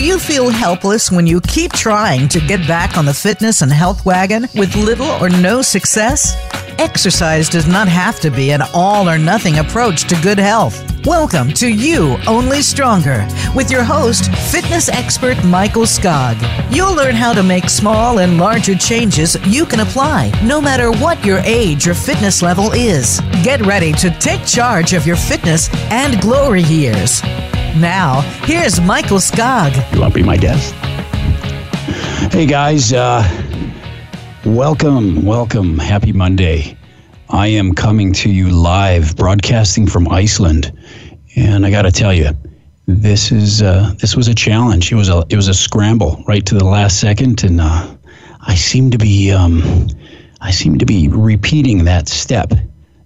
[0.00, 3.70] Do you feel helpless when you keep trying to get back on the fitness and
[3.70, 6.34] health wagon with little or no success?
[6.78, 10.82] Exercise does not have to be an all or nothing approach to good health.
[11.04, 16.38] Welcome to You Only Stronger with your host, fitness expert Michael Skog.
[16.74, 21.22] You'll learn how to make small and larger changes you can apply no matter what
[21.26, 23.20] your age or fitness level is.
[23.42, 27.20] Get ready to take charge of your fitness and glory years.
[27.76, 29.72] Now, here's Michael Skog.
[29.94, 30.74] You want to be my guest?
[32.32, 33.22] Hey guys, uh,
[34.44, 35.78] welcome, welcome.
[35.78, 36.76] Happy Monday.
[37.28, 40.76] I am coming to you live, broadcasting from Iceland,
[41.36, 42.30] and I got to tell you,
[42.88, 44.90] this is uh, this was a challenge.
[44.90, 47.96] It was a it was a scramble right to the last second, and uh,
[48.40, 49.86] I seem to be um,
[50.40, 52.52] I seem to be repeating that step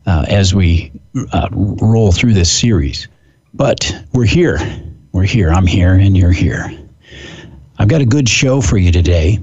[0.07, 0.91] uh, as we
[1.33, 3.09] uh, roll through this series.
[3.57, 4.59] But we're here.
[5.13, 5.51] We're here.
[5.51, 6.73] I'm here, and you're here.
[7.79, 9.39] I've got a good show for you today.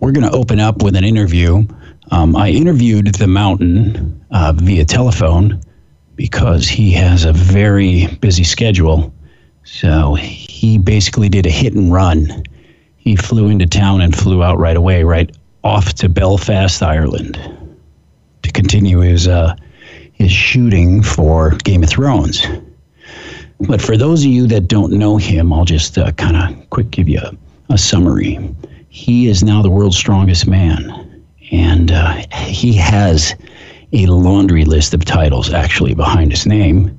[0.00, 1.66] We're going to open up with an interview.
[2.10, 5.60] Um, I interviewed the mountain uh, via telephone
[6.14, 9.12] because he has a very busy schedule.
[9.64, 12.44] So he basically did a hit and run.
[12.96, 15.30] He flew into town and flew out right away, right
[15.62, 17.38] off to Belfast, Ireland,
[18.42, 19.54] to continue his uh,
[20.12, 22.46] his shooting for Game of Thrones.
[23.60, 26.90] But for those of you that don't know him, I'll just uh, kind of quick
[26.90, 27.32] give you a,
[27.72, 28.38] a, summary.
[28.88, 33.34] He is now the world's strongest man, and uh, he has
[33.92, 36.98] a laundry list of titles actually behind his name.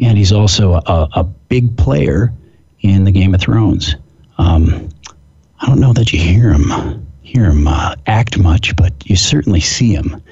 [0.00, 2.32] And he's also a, a big player
[2.80, 3.94] in the Game of Thrones.
[4.38, 4.88] Um,
[5.60, 9.60] I don't know that you hear him hear him uh, act much, but you certainly
[9.60, 10.22] see him.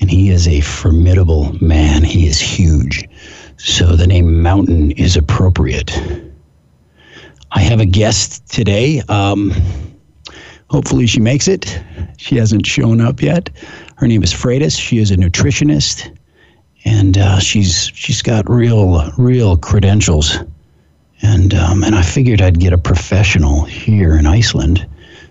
[0.00, 2.04] And he is a formidable man.
[2.04, 3.04] He is huge.
[3.56, 5.92] So the name Mountain is appropriate.
[7.52, 9.00] I have a guest today.
[9.08, 9.52] Um,
[10.68, 11.80] hopefully, she makes it.
[12.16, 13.50] She hasn't shown up yet.
[13.96, 14.78] Her name is Freydis.
[14.78, 16.16] She is a nutritionist,
[16.84, 20.36] and uh, she's she's got real real credentials.
[21.22, 24.86] And um, and I figured I'd get a professional here in Iceland,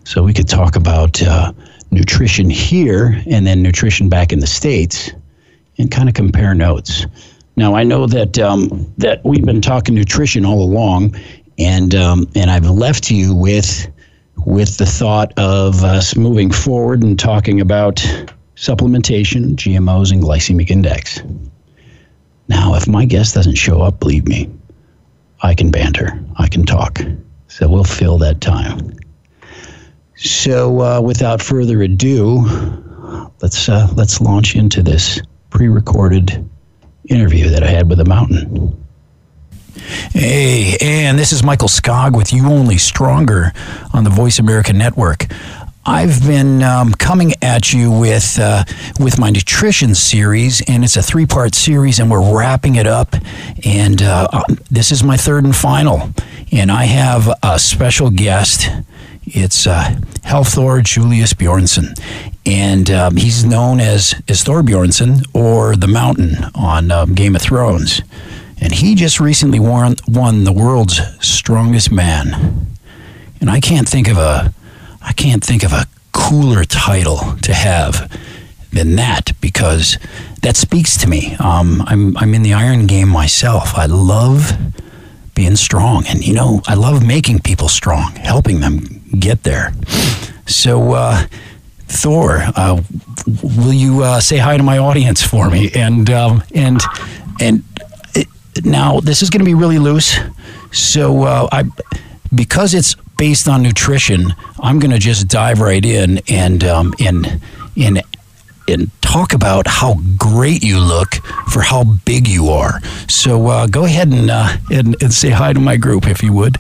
[0.06, 1.52] so we could talk about uh,
[1.92, 5.12] nutrition here and then nutrition back in the states,
[5.78, 7.06] and kind of compare notes.
[7.56, 11.16] Now I know that um, that we've been talking nutrition all along,
[11.60, 13.88] and um, and I've left you with
[14.46, 17.98] with the thought of us moving forward and talking about
[18.56, 21.22] supplementation, GMOs, and glycemic index.
[22.48, 24.52] Now, if my guest doesn't show up, believe me,
[25.42, 27.00] I can banter, I can talk,
[27.48, 28.98] so we'll fill that time.
[30.16, 32.46] So, uh, without further ado,
[33.42, 35.22] let's uh, let's launch into this
[35.52, 36.50] pre-recorded
[37.06, 38.80] interview that I had with the mountain.
[40.14, 43.52] Hey, and this is Michael Skog with You Only Stronger
[43.94, 45.28] on the Voice America Network.
[45.86, 48.64] I've been um, coming at you with uh,
[49.00, 53.16] with my nutrition series, and it's a three part series, and we're wrapping it up.
[53.66, 56.10] And uh, um, this is my third and final,
[56.54, 58.70] and I have a special guest.
[59.26, 62.00] It's uh, Hafthor Julius Bjornsson,
[62.46, 67.42] and um, he's known as, as Thor Bjornsson or the Mountain on um, Game of
[67.42, 68.02] Thrones.
[68.60, 72.68] And he just recently won, won the world's strongest man.
[73.40, 74.54] And I can't think of a
[75.06, 78.10] I can't think of a cooler title to have
[78.72, 79.98] than that because
[80.42, 81.36] that speaks to me.
[81.40, 83.76] Um, I'm I'm in the iron game myself.
[83.76, 84.54] I love
[85.36, 88.80] being strong, and you know I love making people strong, helping them
[89.20, 89.74] get there.
[90.48, 90.94] So.
[90.94, 91.28] Uh,
[91.94, 92.82] Thor, uh,
[93.44, 95.70] will you uh, say hi to my audience for me?
[95.76, 96.82] And um, and
[97.40, 97.64] and
[98.16, 98.28] it,
[98.66, 100.18] now this is going to be really loose,
[100.72, 101.64] so uh, I
[102.34, 107.40] because it's based on nutrition, I'm going to just dive right in and um, and
[107.78, 108.02] and
[108.68, 111.16] and talk about how great you look
[111.52, 112.82] for how big you are.
[113.08, 116.34] So uh, go ahead and, uh, and and say hi to my group if you
[116.34, 116.58] would.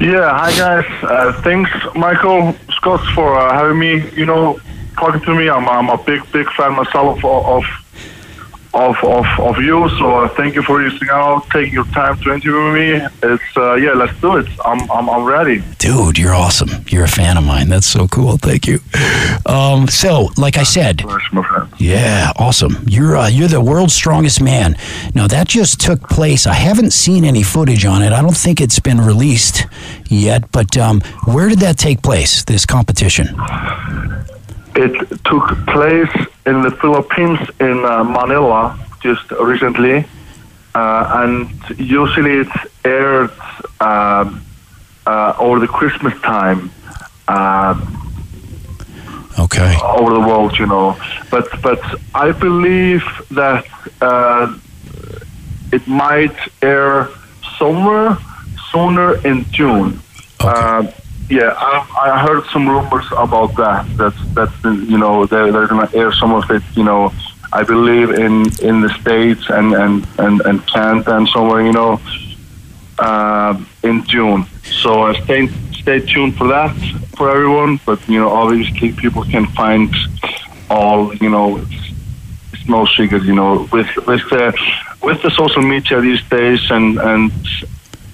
[0.00, 0.84] Yeah, hi guys.
[1.02, 4.08] Uh, thanks, Michael Skog, for uh, having me.
[4.12, 4.58] You know,
[4.98, 5.48] talking to me.
[5.48, 7.64] I'm, I'm a big, big fan myself of of
[8.74, 9.88] of, of, of you.
[9.98, 13.06] So uh, thank you for reaching out, taking your time to interview me.
[13.22, 14.46] It's uh, yeah, let's do it.
[14.64, 15.62] I'm, I'm I'm ready.
[15.78, 16.70] Dude, you're awesome.
[16.88, 17.68] You're a fan of mine.
[17.68, 18.36] That's so cool.
[18.36, 18.80] Thank you.
[19.46, 21.02] Um, so, like I said,
[21.78, 22.84] yeah, awesome.
[22.86, 24.76] You're uh, you're the world's strongest man.
[25.14, 26.46] Now that just took place.
[26.46, 28.12] I haven't seen any footage on it.
[28.12, 29.66] I don't think it's been released
[30.08, 30.50] yet.
[30.52, 32.44] But um, where did that take place?
[32.44, 33.28] This competition.
[34.74, 36.10] It took place
[36.46, 40.04] in the Philippines in uh, Manila just recently,
[40.74, 41.48] uh, and
[41.78, 43.30] usually it's aired
[43.80, 44.42] um,
[45.06, 46.70] uh, over the Christmas time.
[47.28, 47.74] Uh,
[49.38, 49.76] Okay.
[49.84, 50.96] over the world, you know.
[51.30, 51.80] But but
[52.14, 53.66] I believe that
[54.00, 54.56] uh,
[55.72, 57.10] it might air
[57.58, 58.16] somewhere
[58.72, 60.00] sooner in June.
[60.40, 60.94] Okay.
[61.30, 63.86] Uh, yeah, I, I heard some rumors about that.
[63.96, 66.62] That that you know they're, they're to air some of it.
[66.74, 67.12] You know,
[67.52, 71.62] I believe in in the states and and and, and Canada and somewhere.
[71.62, 72.00] You know,
[72.98, 74.46] uh, in June.
[74.62, 76.74] So uh, stay stay tuned for that
[77.16, 77.80] for everyone.
[77.84, 79.94] But you know, obviously people can find
[80.70, 81.58] all you know.
[81.58, 81.92] It's,
[82.52, 84.56] it's no secret, you know, with with the
[85.02, 87.32] with the social media these days, and and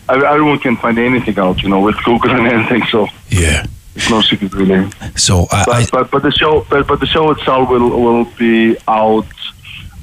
[0.09, 2.83] everyone can find anything out, you know, with Google and anything.
[2.91, 3.65] So Yeah.
[3.95, 4.91] it's no secret really.
[5.17, 8.25] So I, I But but, but the show but, but the show itself will will
[8.39, 9.27] be out.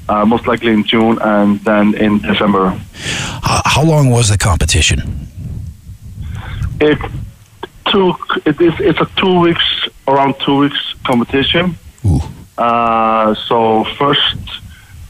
[0.08, 2.70] Uh, most likely in June and then in December.
[3.44, 5.00] how, how long was the competition?
[6.82, 6.98] It
[7.86, 9.64] took it is it's a two weeks
[10.08, 11.78] around two weeks competition.
[12.06, 12.22] Ooh.
[12.58, 14.36] Uh, so first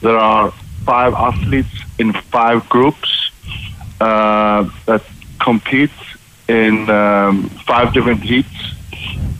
[0.01, 0.51] there are
[0.85, 3.28] five athletes in five groups uh,
[3.99, 5.03] that
[5.39, 5.91] compete
[6.47, 8.57] in um, five different heats,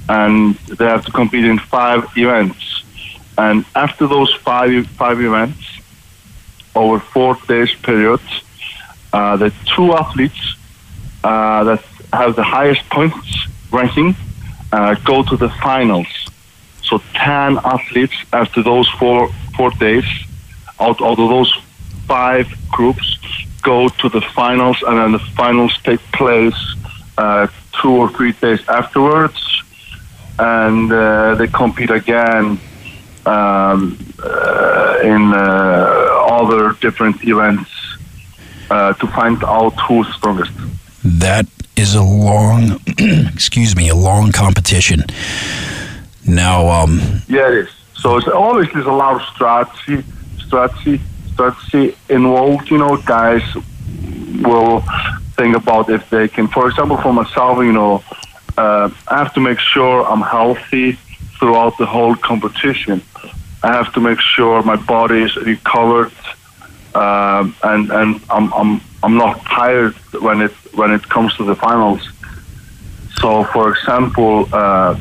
[0.08, 2.84] and they have to compete in five events.
[3.38, 5.64] And after those five five events,
[6.76, 8.22] over four days period,
[9.14, 10.56] uh, the two athletes
[11.24, 11.84] uh, that
[12.14, 14.16] have the highest points ranking
[14.72, 16.08] uh, go to the finals.
[16.84, 20.06] So 10 athletes after those four four days,
[20.80, 21.54] out, out of those
[22.08, 23.19] five groups,
[23.74, 26.60] go to the finals, and then the finals take place
[27.24, 27.46] uh,
[27.80, 29.40] two or three days afterwards,
[30.40, 32.46] and uh, they compete again
[33.34, 33.80] um,
[34.24, 37.70] uh, in uh, other different events
[38.72, 40.54] uh, to find out who's strongest.
[41.04, 41.46] That
[41.76, 42.80] is a long,
[43.36, 45.00] excuse me, a long competition.
[46.26, 46.94] Now, um,
[47.28, 47.70] Yeah, it is.
[48.02, 50.04] So it's always there's a lot of strategy,
[50.46, 51.02] strategy,
[51.40, 52.70] strategy involved.
[52.70, 53.44] You know, guys
[54.44, 54.82] will
[55.38, 56.48] think about if they can.
[56.48, 58.04] For example, for myself, you know,
[58.58, 60.98] uh, I have to make sure I'm healthy
[61.40, 63.02] throughout the whole competition.
[63.64, 66.12] I have to make sure my body is recovered,
[66.94, 69.96] um, and and I'm I'm I'm not tired
[70.28, 72.02] when it when it comes to the finals.
[73.22, 74.98] So, for example, uh,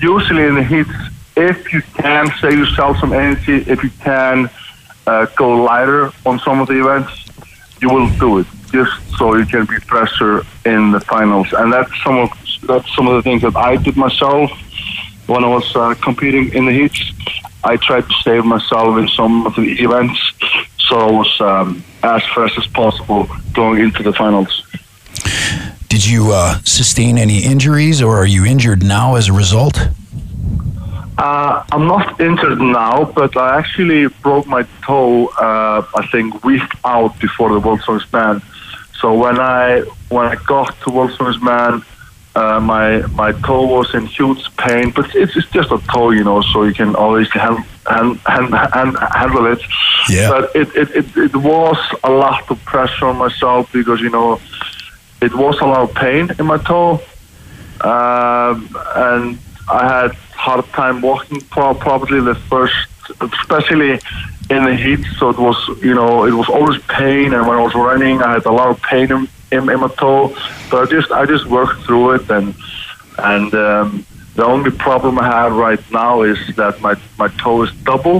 [0.00, 0.98] usually in the heats,
[1.36, 4.50] if you can save yourself some energy, if you can
[5.06, 7.12] uh, go lighter on some of the events,
[7.80, 11.52] you will do it just so you can be fresher in the finals.
[11.52, 12.30] And that's some of
[12.66, 14.50] that's some of the things that I did myself
[15.26, 17.00] when I was uh, competing in the heats.
[17.62, 20.18] I tried to save myself in some of the events,
[20.78, 24.52] so I was um, as fresh as possible going into the finals.
[25.88, 29.78] did you uh, sustain any injuries or are you injured now as a result?
[31.16, 35.26] Uh, I'm not injured now, but I actually broke my toe.
[35.26, 38.42] Uh, I think week out before the World Series Man.
[39.00, 41.84] So when I when I got to World Man,
[42.34, 44.90] uh, my my toe was in huge pain.
[44.90, 48.52] But it's, it's just a toe, you know, so you can always hand, hand, hand,
[48.52, 49.62] hand, handle it.
[50.08, 50.30] Yeah.
[50.30, 54.40] But it, it, it, it was a lot of pressure on myself because you know
[55.22, 57.00] it was a lot of pain in my toe,
[57.82, 59.38] um, and
[59.70, 62.76] I had hard time walking pro- probably the first,
[63.20, 63.92] especially
[64.54, 65.02] in the heat.
[65.18, 68.32] So it was, you know, it was always pain, and when I was running, I
[68.34, 69.20] had a lot of pain in,
[69.54, 70.28] in, in my toe.
[70.70, 72.54] But I just, I just worked through it, and
[73.32, 77.70] and um, the only problem I have right now is that my my toe is
[77.90, 78.18] double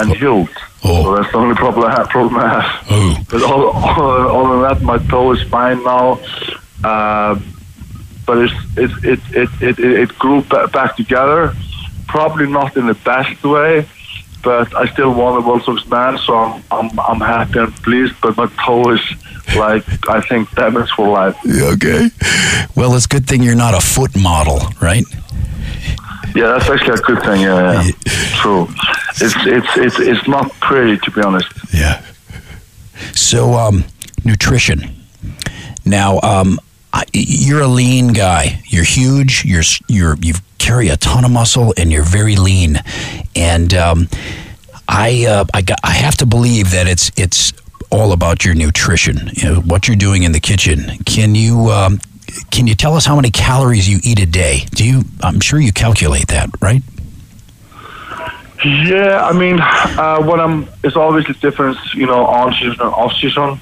[0.00, 0.48] and healed.
[0.84, 1.02] Oh.
[1.02, 2.08] So that's the only problem I have.
[2.08, 2.86] Problem I have.
[2.90, 6.18] Oh, But all, all, all of that, my toe is fine now.
[6.84, 7.38] Uh,
[8.26, 11.54] but it's, it, it, it, it, it grew back together.
[12.06, 13.86] Probably not in the best way,
[14.42, 18.14] but I still won the World Series man, so I'm, I'm, I'm happy and pleased.
[18.22, 19.00] But my toe is
[19.56, 21.36] like, I think, damaged for life.
[21.46, 22.10] okay.
[22.76, 25.04] Well, it's a good thing you're not a foot model, right?
[26.34, 27.42] Yeah, that's actually a good thing.
[27.42, 27.92] Yeah, yeah.
[28.40, 28.68] true.
[29.20, 31.48] It's, it's, it's, it's not pretty, to be honest.
[31.72, 32.04] Yeah.
[33.12, 33.84] So, um,
[34.24, 35.04] nutrition.
[35.84, 36.58] Now, um,
[37.12, 38.62] You're a lean guy.
[38.66, 39.44] You're huge.
[39.44, 42.80] You're you're you carry a ton of muscle, and you're very lean.
[43.34, 44.08] And um,
[44.88, 47.52] I uh, I got, I have to believe that it's it's
[47.90, 49.30] all about your nutrition.
[49.34, 50.98] You know, what you're doing in the kitchen.
[51.04, 52.00] Can you um,
[52.50, 54.66] can you tell us how many calories you eat a day?
[54.70, 55.02] Do you?
[55.22, 56.82] I'm sure you calculate that, right?
[58.64, 62.94] Yeah, I mean, uh, what I'm it's always the difference, you know, on season and
[62.94, 63.60] off season.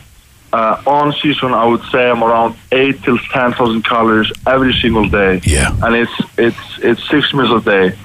[0.53, 5.09] Uh, on season, I would say I'm around eight till ten thousand calories every single
[5.09, 5.41] day.
[5.45, 5.75] Yeah.
[5.83, 7.97] and it's it's it's six meals a day.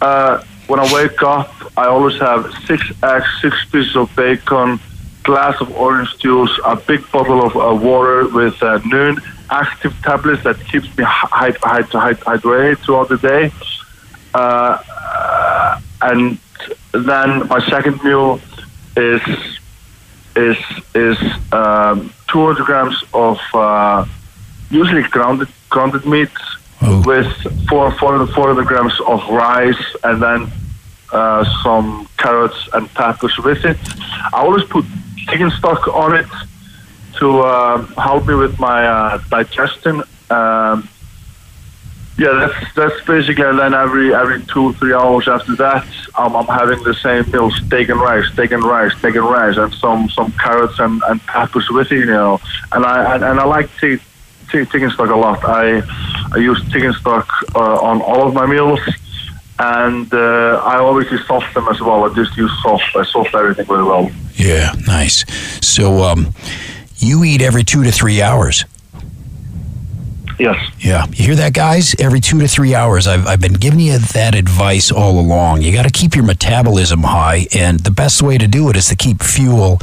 [0.00, 4.80] Uh, when I wake up, I always have six eggs, six pieces of bacon,
[5.22, 9.20] glass of orange juice, a big bottle of uh, water with uh, Nuun
[9.50, 13.52] active tablets that keeps me hy- hy- hy- hydrated throughout the day.
[14.32, 14.78] Uh,
[16.00, 16.38] and
[16.92, 18.40] then my second meal
[18.96, 19.20] is
[20.36, 20.56] is
[20.94, 21.18] is
[21.52, 24.04] um, 200 grams of uh,
[24.70, 26.30] usually grounded grounded meat
[26.84, 27.00] Oh.
[27.06, 27.28] with
[27.68, 30.50] four, 400, 400 grams of rice and then
[31.12, 33.78] uh, some carrots and peppers with it.
[34.34, 34.84] I always put
[35.28, 36.26] chicken stock on it
[37.20, 40.02] to uh, help me with my uh, digestion.
[40.28, 40.88] Um,
[42.18, 43.44] yeah, that's that's basically.
[43.44, 45.86] And then every every two three hours after that,
[46.18, 49.56] um, I'm having the same meal: steak and rice, steak and rice, steak and rice,
[49.56, 52.00] and some some carrots and, and peppers with it.
[52.00, 52.40] You know,
[52.72, 54.00] and I and, and I like to eat
[54.50, 55.42] chicken stock a lot.
[55.44, 55.82] I
[56.32, 58.80] I use chicken stock uh, on all of my meals,
[59.58, 62.04] and uh, I always use salt them as well.
[62.04, 62.82] I just use salt.
[62.94, 64.10] I salt everything very well.
[64.34, 65.24] Yeah, nice.
[65.66, 66.34] So, um,
[66.98, 68.64] you eat every two to three hours.
[70.38, 70.56] Yes.
[70.78, 71.94] Yeah, you hear that, guys?
[71.98, 73.06] Every two to three hours.
[73.06, 75.62] I've, I've been giving you that advice all along.
[75.62, 78.88] You got to keep your metabolism high, and the best way to do it is
[78.88, 79.78] to keep fuel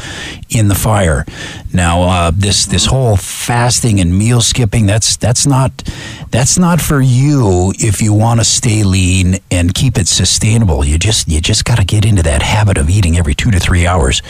[0.50, 1.26] in the fire.
[1.74, 5.84] Now, uh, this this whole fasting and meal skipping that's that's not
[6.32, 10.84] that's not for you if you want to stay lean and keep it sustainable.
[10.84, 13.60] You just you just got to get into that habit of eating every two to
[13.60, 14.22] three hours.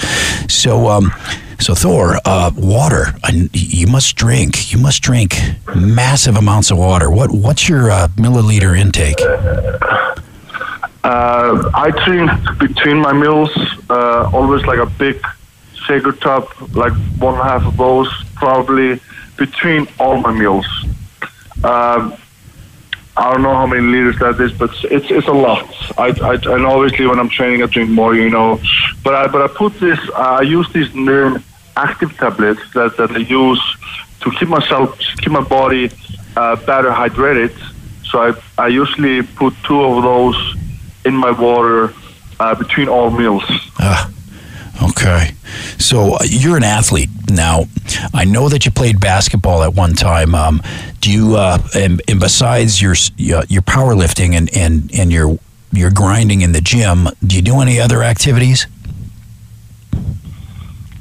[0.48, 0.88] So.
[0.88, 1.12] Um,
[1.60, 3.14] so Thor, uh, water.
[3.54, 4.72] You must drink.
[4.72, 5.38] You must drink
[5.76, 7.10] massive amounts of water.
[7.10, 9.20] What what's your uh, milliliter intake?
[11.04, 13.52] Uh, I drink between my meals
[13.90, 15.26] uh, always like a big
[15.74, 19.00] shaker top, like one and a half of those, probably
[19.38, 20.68] between all my meals.
[21.64, 22.16] Um,
[23.18, 25.68] I don't know how many liters that is, but it's it's a lot.
[25.98, 28.62] I, I and obviously when I'm training, I drink more, you know.
[29.04, 30.00] But I but I put this.
[30.12, 31.44] I use these Nuun
[31.88, 33.64] active tablets that, that I use
[34.22, 35.90] to keep myself keep my body
[36.36, 37.54] uh, better hydrated.
[38.10, 38.30] So I
[38.66, 40.38] I usually put two of those
[41.06, 41.94] in my water
[42.40, 43.44] uh, between all meals.
[43.80, 44.12] Ah,
[44.90, 45.32] okay.
[45.78, 47.66] So uh, you're an athlete now.
[48.14, 50.36] I know that you played basketball at one time.
[50.36, 50.62] Um,
[51.02, 51.38] do you?
[51.38, 55.40] Uh, and, and besides your your your powerlifting and and and your
[55.72, 58.68] your grinding in the gym, do you do any other activities?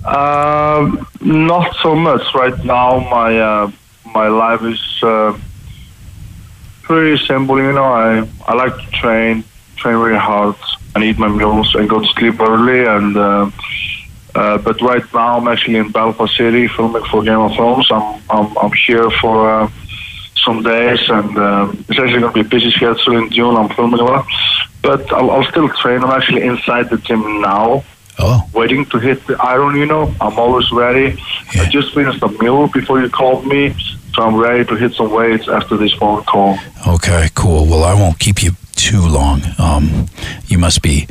[0.08, 3.00] Um, not so much right now.
[3.10, 3.70] My uh,
[4.14, 5.38] my life is uh,
[6.82, 7.58] pretty simple.
[7.58, 9.44] You know, I I like to train,
[9.76, 10.56] train really hard,
[10.94, 12.86] and eat my meals and go to sleep early.
[12.86, 13.50] And uh,
[14.34, 17.86] uh, but right now I'm actually in Belfast City filming for Game of Thrones.
[17.90, 19.50] I'm I'm, I'm here for.
[19.50, 19.70] Uh,
[20.44, 21.28] some days, and
[21.88, 23.56] it's actually going to be a busy schedule in June.
[23.56, 24.24] I'm filming a lot,
[24.80, 26.02] but I'll, I'll still train.
[26.02, 27.82] I'm actually inside the gym now,
[28.18, 29.76] Oh, waiting to hit the iron.
[29.76, 31.16] You know, I'm always ready.
[31.54, 31.62] Yeah.
[31.62, 33.74] I just finished a meal before you called me,
[34.14, 36.58] so I'm ready to hit some weights after this phone call.
[36.86, 37.66] okay, cool.
[37.66, 39.42] Well, I won't keep you too long.
[39.58, 40.06] Um,
[40.46, 41.06] you must be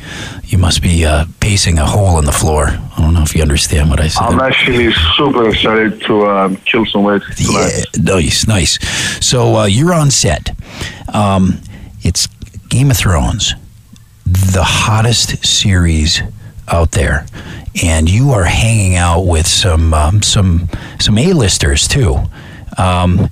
[0.46, 2.68] you must be uh, pacing a hole in the floor.
[2.68, 4.24] I don't know if you understand what I said.
[4.24, 7.86] I'm actually super excited to um, kill some weight tonight.
[7.96, 8.80] Yeah, nice, nice.
[9.26, 10.52] So uh, you're on set.
[11.14, 11.62] Um,
[12.04, 12.28] it's
[12.70, 13.54] Game of Thrones,
[14.26, 16.22] the hottest series
[16.68, 17.26] out there,
[17.84, 20.70] and you are hanging out with some um, some
[21.00, 22.18] some A-listers too.
[22.78, 23.30] Um,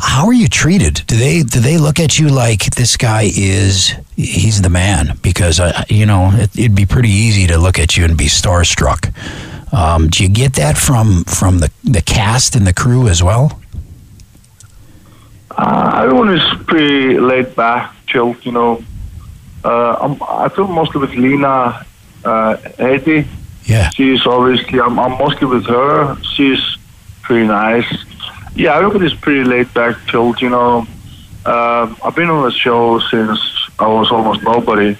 [0.00, 1.02] how are you treated?
[1.06, 5.18] Do they do they look at you like this guy is he's the man?
[5.22, 8.26] Because uh, you know it, it'd be pretty easy to look at you and be
[8.26, 9.12] starstruck.
[9.72, 13.60] Um, do you get that from from the the cast and the crew as well?
[15.50, 18.82] Uh, everyone is pretty laid back, chilled, you know.
[19.64, 21.84] Uh, I feel mostly with Lena
[22.28, 23.26] uh, Headey.
[23.64, 23.90] Yeah.
[23.90, 26.16] She's obviously, I'm, I'm mostly with her.
[26.34, 26.62] She's
[27.22, 27.90] pretty nice.
[28.54, 30.86] Yeah, everybody's pretty laid back, chilled, you know.
[31.46, 33.40] Um, I've been on the show since
[33.78, 34.96] I was almost nobody.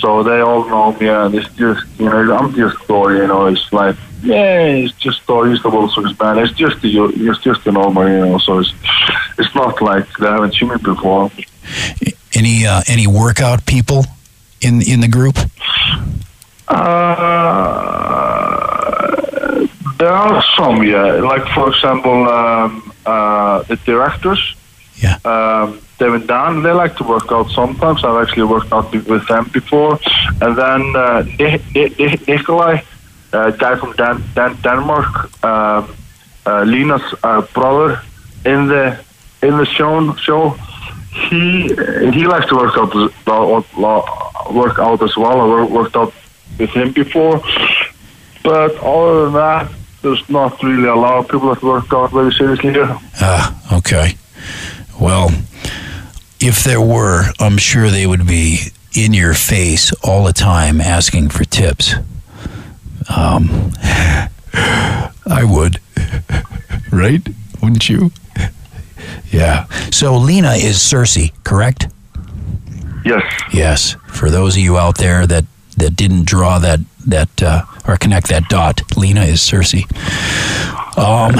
[0.00, 3.46] So they all know me, and it's just, you know, I'm just Thor, you know.
[3.46, 5.48] It's like, yeah, it's just Thor.
[5.48, 6.38] He's the Series man.
[6.38, 6.90] It's just the,
[7.28, 8.38] it's just the normal, you know.
[8.38, 8.72] So it's,
[9.38, 11.30] it's not like they haven't seen me before.
[12.34, 14.04] Any uh, any workout people
[14.60, 15.36] in in the group?
[18.76, 19.66] Uh,
[19.98, 21.12] there are some, yeah.
[21.32, 24.54] Like for example, um, uh, the directors.
[24.96, 25.18] Yeah.
[25.24, 28.04] Um, Devin Dan, they like to work out sometimes.
[28.04, 29.98] I've actually worked out with them before.
[30.42, 32.82] And then uh, Ni- Ni- Ni- Nikolai,
[33.32, 35.86] uh, guy from Dan- Dan- Denmark, uh,
[36.46, 38.00] uh, Lena's uh, brother,
[38.44, 38.98] in the
[39.42, 40.14] in the show.
[40.16, 40.50] Show
[41.30, 41.42] he
[42.16, 43.12] he likes to work out as-
[44.54, 45.40] work out as well.
[45.40, 46.12] I worked out
[46.58, 47.40] with him before,
[48.42, 49.72] but other than that,
[50.02, 52.98] there's not really a lot of people that work out very seriously here.
[53.20, 54.16] Ah, okay.
[55.00, 55.30] Well,
[56.40, 61.30] if there were, I'm sure they would be in your face all the time asking
[61.30, 61.94] for tips.
[63.14, 65.80] Um, I would,
[66.92, 67.26] right?
[67.62, 68.10] Wouldn't you?
[69.30, 69.66] Yeah.
[69.90, 71.88] So Lena is Cersei, correct?
[73.04, 73.24] Yes.
[73.52, 73.96] Yes.
[74.08, 75.44] For those of you out there that
[75.76, 79.84] that didn't draw that that uh, or connect that dot, Lena is Cersei.
[80.98, 81.34] Um.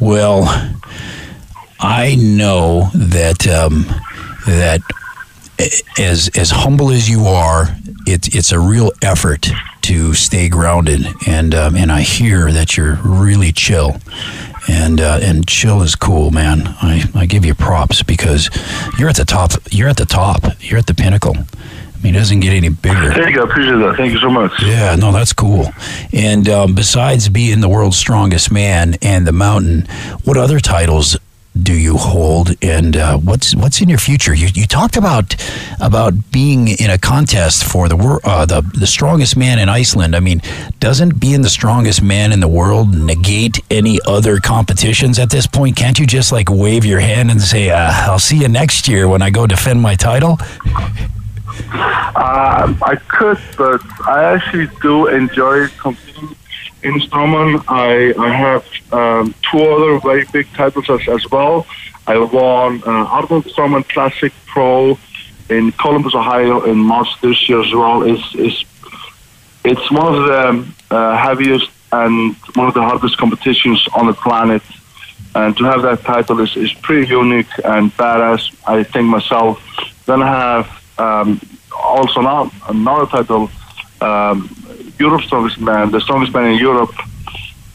[0.00, 0.44] Well,
[1.80, 3.84] I know that um,
[4.46, 4.80] that
[5.98, 9.48] as as humble as you are, it's it's a real effort
[9.82, 13.96] to stay grounded, and um, and I hear that you're really chill,
[14.68, 16.62] and uh, and chill is cool, man.
[16.80, 18.50] I, I give you props because
[18.98, 19.52] you're at the top.
[19.70, 20.44] You're at the top.
[20.60, 21.36] You're at the pinnacle.
[21.98, 23.12] I mean, it doesn't get any bigger.
[23.12, 23.40] Thank you.
[23.42, 23.96] I appreciate that.
[23.96, 24.52] Thank you so much.
[24.62, 25.72] Yeah, no, that's cool.
[26.12, 29.86] And um, besides being the world's strongest man and the mountain,
[30.24, 31.16] what other titles
[31.60, 34.32] do you hold, and uh, what's what's in your future?
[34.32, 35.34] You, you talked about
[35.80, 40.14] about being in a contest for the uh, the the strongest man in Iceland.
[40.14, 40.40] I mean,
[40.78, 45.74] doesn't being the strongest man in the world negate any other competitions at this point?
[45.74, 49.08] Can't you just like wave your hand and say, uh, "I'll see you next year
[49.08, 50.38] when I go defend my title"?
[51.70, 56.36] Uh, I could, but I actually do enjoy competing
[56.82, 57.62] in strongman.
[57.68, 61.66] I I have um, two other very big titles as, as well.
[62.06, 64.98] I won uh, Arnold Strongman Classic Pro
[65.50, 68.02] in Columbus, Ohio, in March this year as well.
[68.02, 68.64] Is is
[69.64, 74.62] it's one of the uh, heaviest and one of the hardest competitions on the planet.
[75.34, 79.62] And to have that title is, is pretty unique and badass, I think myself.
[80.06, 81.40] Then I have um,
[81.72, 83.50] also now another title,
[84.00, 84.54] um,
[84.98, 86.92] Europe's Strongest Man, the strongest man in Europe.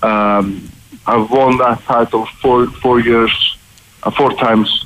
[0.02, 0.70] Um,
[1.06, 3.58] I've won that title four four years,
[4.04, 4.86] uh, four times.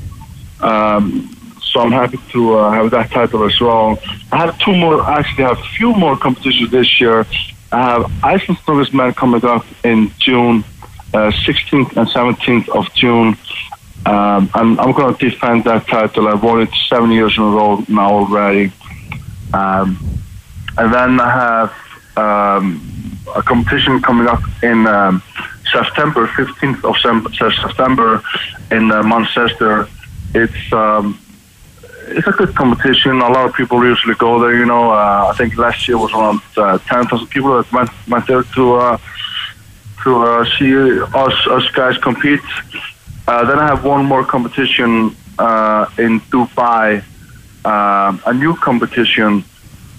[0.61, 3.99] Um, so I'm happy to uh, have that title as well.
[4.31, 7.25] I have two more, actually, I have a few more competitions this year.
[7.71, 10.63] I have Iceland's Strongest Man coming up in June,
[11.13, 13.37] uh, 16th and 17th of June.
[14.05, 16.27] Um, I'm, I'm going to defend that title.
[16.27, 18.71] I've won it seven years in a row now already.
[19.53, 20.19] Um,
[20.77, 25.21] and then I have um, a competition coming up in um,
[25.71, 28.23] September, 15th of September
[28.71, 29.87] in uh, Manchester.
[30.33, 31.19] It's um,
[32.09, 33.11] it's a good competition.
[33.21, 34.57] A lot of people usually go there.
[34.57, 38.27] You know, uh, I think last year was around uh, 10,000 people that went went
[38.27, 38.97] there to uh,
[40.03, 42.41] to uh, see us us guys compete.
[43.27, 47.03] Uh, then I have one more competition uh, in Dubai,
[47.65, 49.43] um, a new competition,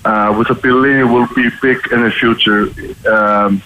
[0.04, 2.62] uh, which I believe will be big in the future.
[3.06, 3.62] Um,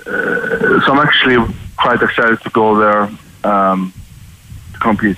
[0.00, 3.10] uh, so I'm actually quite excited to go there
[3.44, 3.92] um,
[4.72, 5.16] to compete.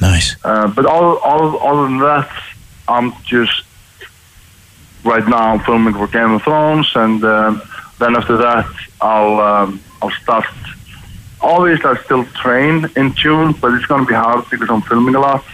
[0.00, 0.36] Nice.
[0.42, 2.30] Uh, but all, all, other than that,
[2.88, 3.64] I'm just
[5.04, 7.62] right now I'm filming for Game of Thrones, and um,
[7.98, 8.66] then after that
[9.00, 10.46] I'll um, I'll start.
[11.44, 15.14] Obviously, I still train in June, but it's going to be hard because I'm filming
[15.14, 15.44] a lot.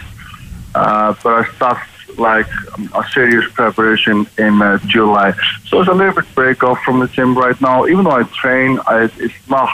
[0.73, 1.77] Uh, but I start
[2.17, 2.47] like
[2.93, 5.33] a serious preparation in uh, July.
[5.65, 7.87] So it's a little bit break off from the gym right now.
[7.87, 9.69] Even though I train, I, it's not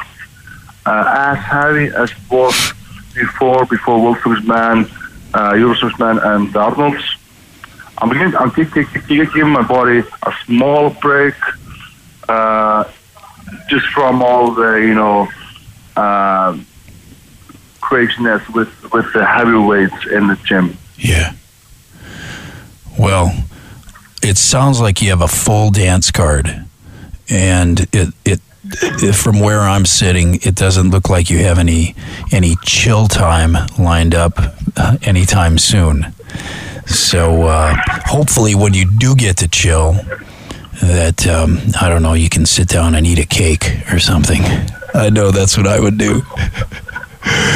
[0.87, 2.73] uh, as heavy as it was
[3.13, 4.85] before, before Wolfgang's Man,
[5.33, 7.03] uh, Eurosmith's Man, and Arnold's.
[7.99, 11.35] I'm beginning, I'm giving my body a small break,
[12.27, 12.83] uh,
[13.69, 15.27] just from all the, you know,
[15.97, 16.57] uh,
[17.81, 20.77] craziness with, with the heavyweights in the gym.
[20.97, 21.33] Yeah.
[22.97, 23.33] Well,
[24.23, 26.65] it sounds like you have a full dance card,
[27.29, 28.41] and it it,
[29.13, 31.95] from where I'm sitting, it doesn't look like you have any
[32.31, 34.33] any chill time lined up
[34.75, 36.13] uh, anytime soon.
[36.87, 39.95] So uh, hopefully, when you do get to chill,
[40.81, 44.41] that um, I don't know, you can sit down and eat a cake or something.
[44.93, 46.21] I know that's what I would do.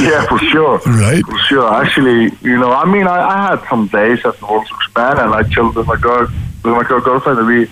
[0.01, 0.79] Yeah, for sure.
[0.85, 1.23] Right.
[1.25, 1.73] For sure.
[1.73, 5.33] Actually, you know, I mean, I, I had some days at the World Span and
[5.33, 6.27] I chilled with my girl,
[6.63, 7.65] with my girl, girlfriend, and we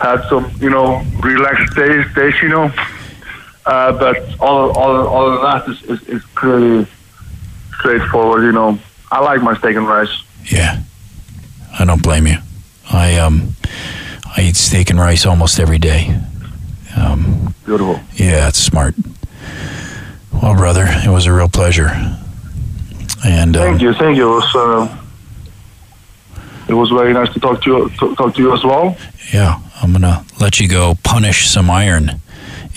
[0.00, 2.72] had some, you know, relaxed days, days, you know.
[3.64, 6.90] Uh, but all, all, all of that is, is, is pretty
[7.78, 8.78] straightforward, you know.
[9.10, 10.22] I like my steak and rice.
[10.44, 10.82] Yeah,
[11.78, 12.36] I don't blame you.
[12.90, 13.54] I um,
[14.36, 16.20] I eat steak and rice almost every day.
[16.96, 18.00] Um, Beautiful.
[18.14, 18.94] Yeah, it's smart.
[20.32, 21.88] Well, brother, it was a real pleasure.
[23.24, 24.32] And thank um, you, thank you.
[24.32, 24.98] It was, uh,
[26.68, 28.96] it was very nice to talk to you, to talk to you as well.
[29.32, 32.20] Yeah, I'm gonna let you go punish some iron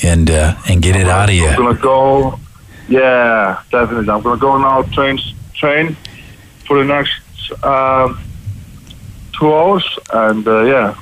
[0.04, 1.48] and uh, and get it out of you.
[1.48, 2.39] I'm gonna go.
[2.88, 4.10] Yeah, definitely.
[4.10, 4.84] I'm gonna go now.
[4.84, 5.20] Train
[5.54, 5.98] train
[6.65, 7.12] for the next
[7.63, 8.15] uh,
[9.38, 10.96] two hours, and uh, yeah.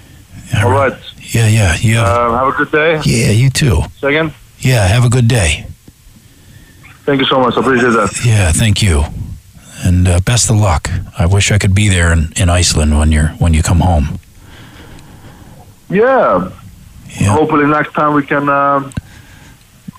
[0.54, 0.94] All right.
[1.34, 2.04] Yeah, yeah, yeah.
[2.04, 3.02] Uh, have a good day.
[3.04, 3.82] Yeah, you too.
[4.00, 4.34] Second.
[4.60, 5.66] Yeah, have a good day.
[7.06, 7.56] Thank you so much.
[7.56, 8.22] I appreciate that.
[8.26, 9.04] Yeah, thank you,
[9.84, 10.90] and uh, best of luck.
[11.18, 14.20] I wish I could be there in, in Iceland when you're when you come home.
[15.90, 16.52] Yeah.
[17.20, 17.28] yeah.
[17.28, 18.50] Hopefully next time we can.
[18.50, 18.92] Uh,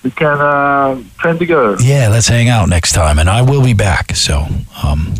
[0.03, 1.75] we can uh, train together.
[1.81, 4.15] Yeah, let's hang out next time, and I will be back.
[4.15, 4.45] So,
[4.83, 5.13] um,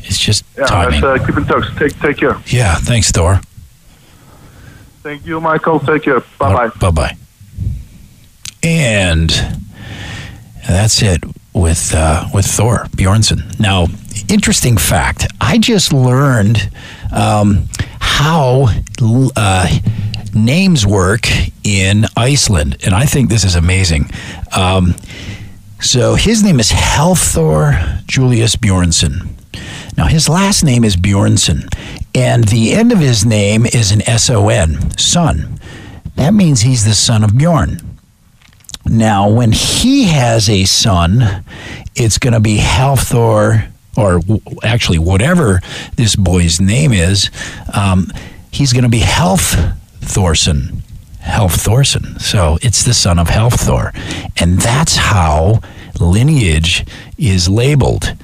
[0.00, 1.02] it's just yeah, timing.
[1.02, 1.76] Let's uh, keep in touch.
[1.76, 2.36] Take take care.
[2.46, 3.40] Yeah, thanks, Thor.
[5.02, 5.80] Thank you, Michael.
[5.80, 6.20] Take care.
[6.38, 6.68] Bye bye.
[6.80, 7.16] Bye bye.
[8.62, 9.30] And
[10.66, 11.22] that's it
[11.54, 13.58] with uh, with Thor Bjornsson.
[13.58, 13.86] Now,
[14.28, 16.70] interesting fact: I just learned
[17.14, 17.66] um,
[18.00, 18.68] how
[19.36, 19.68] uh,
[20.34, 21.26] names work
[21.64, 24.10] in Iceland, and I think this is amazing.
[24.56, 24.94] Um,
[25.80, 29.37] so his name is Helthor Julius Bjornsson.
[29.98, 31.66] Now his last name is Bjornsson,
[32.14, 35.58] and the end of his name is an S O N, son.
[36.14, 37.80] That means he's the son of Bjorn.
[38.86, 41.44] Now, when he has a son,
[41.96, 44.20] it's going to be Halthor, or
[44.62, 45.60] actually whatever
[45.96, 47.28] this boy's name is.
[47.74, 48.12] Um,
[48.52, 49.56] he's going to be Health
[50.00, 50.84] Thorson.
[51.18, 52.20] Health Thorson.
[52.20, 53.92] So it's the son of Thor,
[54.36, 55.60] And that's how
[55.98, 56.86] lineage
[57.18, 58.14] is labeled.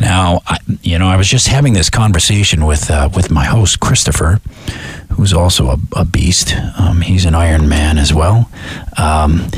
[0.00, 3.80] Now, I, you know, I was just having this conversation with uh, with my host
[3.80, 4.40] Christopher,
[5.10, 6.54] who's also a, a beast.
[6.78, 8.50] Um, he's an Iron Man as well.
[8.96, 9.48] Um,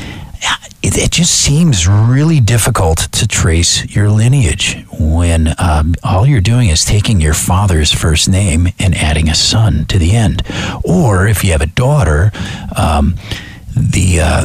[0.82, 6.70] it, it, just seems really difficult to trace your lineage when um, all you're doing
[6.70, 10.42] is taking your father's first name and adding a son to the end.
[10.82, 12.32] Or if you have a daughter,
[12.76, 13.14] um,
[13.74, 14.44] the uh,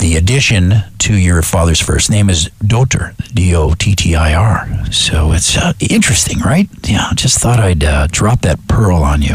[0.00, 4.68] the addition to your father's first name is Dottir, D O T T I R.
[4.90, 6.68] So it's uh, interesting, right?
[6.84, 9.34] Yeah, just thought I'd uh, drop that pearl on you.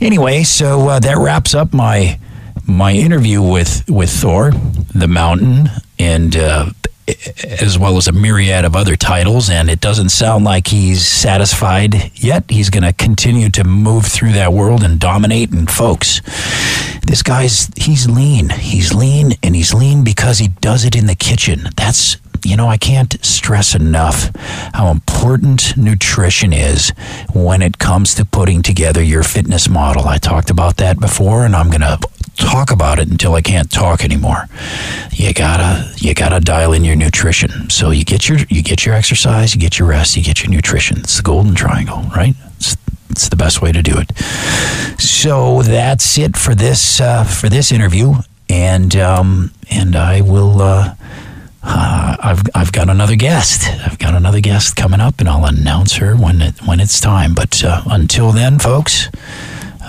[0.00, 2.18] Anyway, so uh, that wraps up my
[2.66, 4.52] my interview with with Thor,
[4.94, 5.68] the Mountain,
[5.98, 6.70] and uh,
[7.60, 9.50] as well as a myriad of other titles.
[9.50, 12.44] And it doesn't sound like he's satisfied yet.
[12.50, 15.52] He's going to continue to move through that world and dominate.
[15.52, 16.20] And folks,
[17.06, 18.50] this guy's he's lean.
[18.50, 21.68] He's lean, and he's lean because he does it in the kitchen.
[21.76, 24.30] That's you know, I can't stress enough
[24.72, 26.90] how important nutrition is
[27.34, 30.06] when it comes to putting together your fitness model.
[30.06, 31.98] I talked about that before, and I'm going to
[32.40, 34.48] talk about it until I can't talk anymore.
[35.12, 37.70] You gotta you gotta dial in your nutrition.
[37.70, 40.50] So you get your you get your exercise, you get your rest, you get your
[40.50, 40.98] nutrition.
[41.00, 42.34] It's the golden triangle, right?
[42.56, 42.76] It's,
[43.10, 44.16] it's the best way to do it.
[45.00, 48.14] So that's it for this uh, for this interview,
[48.48, 50.62] and um, and I will.
[50.62, 50.94] Uh,
[51.62, 53.68] uh, I've I've got another guest.
[53.86, 57.34] I've got another guest coming up, and I'll announce her when it when it's time.
[57.34, 59.08] But uh, until then, folks,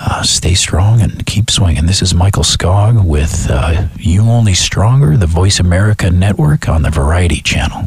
[0.04, 1.86] uh, stay strong and keep swinging.
[1.86, 6.90] This is Michael Skog with uh, You Only Stronger, the Voice America Network on the
[6.90, 7.86] Variety Channel.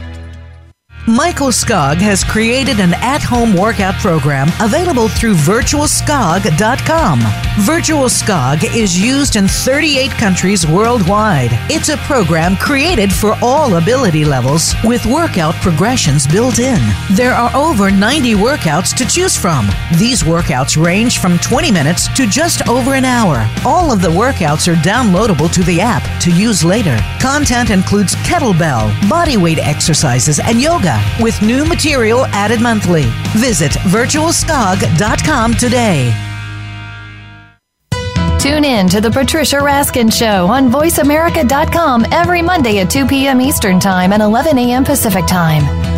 [1.07, 7.19] Michael Skog has created an at home workout program available through virtualskog.com.
[7.61, 11.49] Virtual Skog is used in 38 countries worldwide.
[11.71, 16.79] It's a program created for all ability levels with workout progressions built in.
[17.13, 19.67] There are over 90 workouts to choose from.
[19.97, 23.49] These workouts range from 20 minutes to just over an hour.
[23.65, 26.97] All of the workouts are downloadable to the app to use later.
[27.19, 33.05] Content includes kettlebell, bodyweight exercises, and yoga with new material added monthly.
[33.33, 36.13] Visit virtualskog.com today.
[38.39, 43.39] Tune in to the Patricia Raskin Show on VoiceAmerica.com every Monday at 2 p.m.
[43.39, 44.83] Eastern Time and 11 a.m.
[44.83, 45.90] Pacific Time.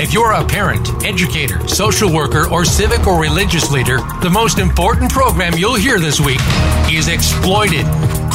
[0.00, 5.10] If you're a parent, educator, social worker, or civic or religious leader, the most important
[5.10, 6.38] program you'll hear this week
[6.88, 7.84] is Exploited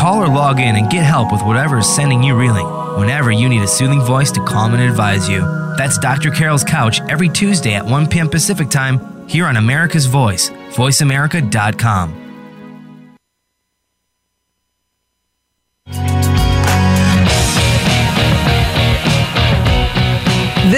[0.00, 2.66] Call or log in and get help with whatever is sending you reeling
[2.98, 5.40] whenever you need a soothing voice to calm and advise you.
[5.76, 6.30] That's Dr.
[6.30, 8.30] Carol's Couch every Tuesday at 1 p.m.
[8.30, 12.29] Pacific Time here on America's Voice, voiceamerica.com.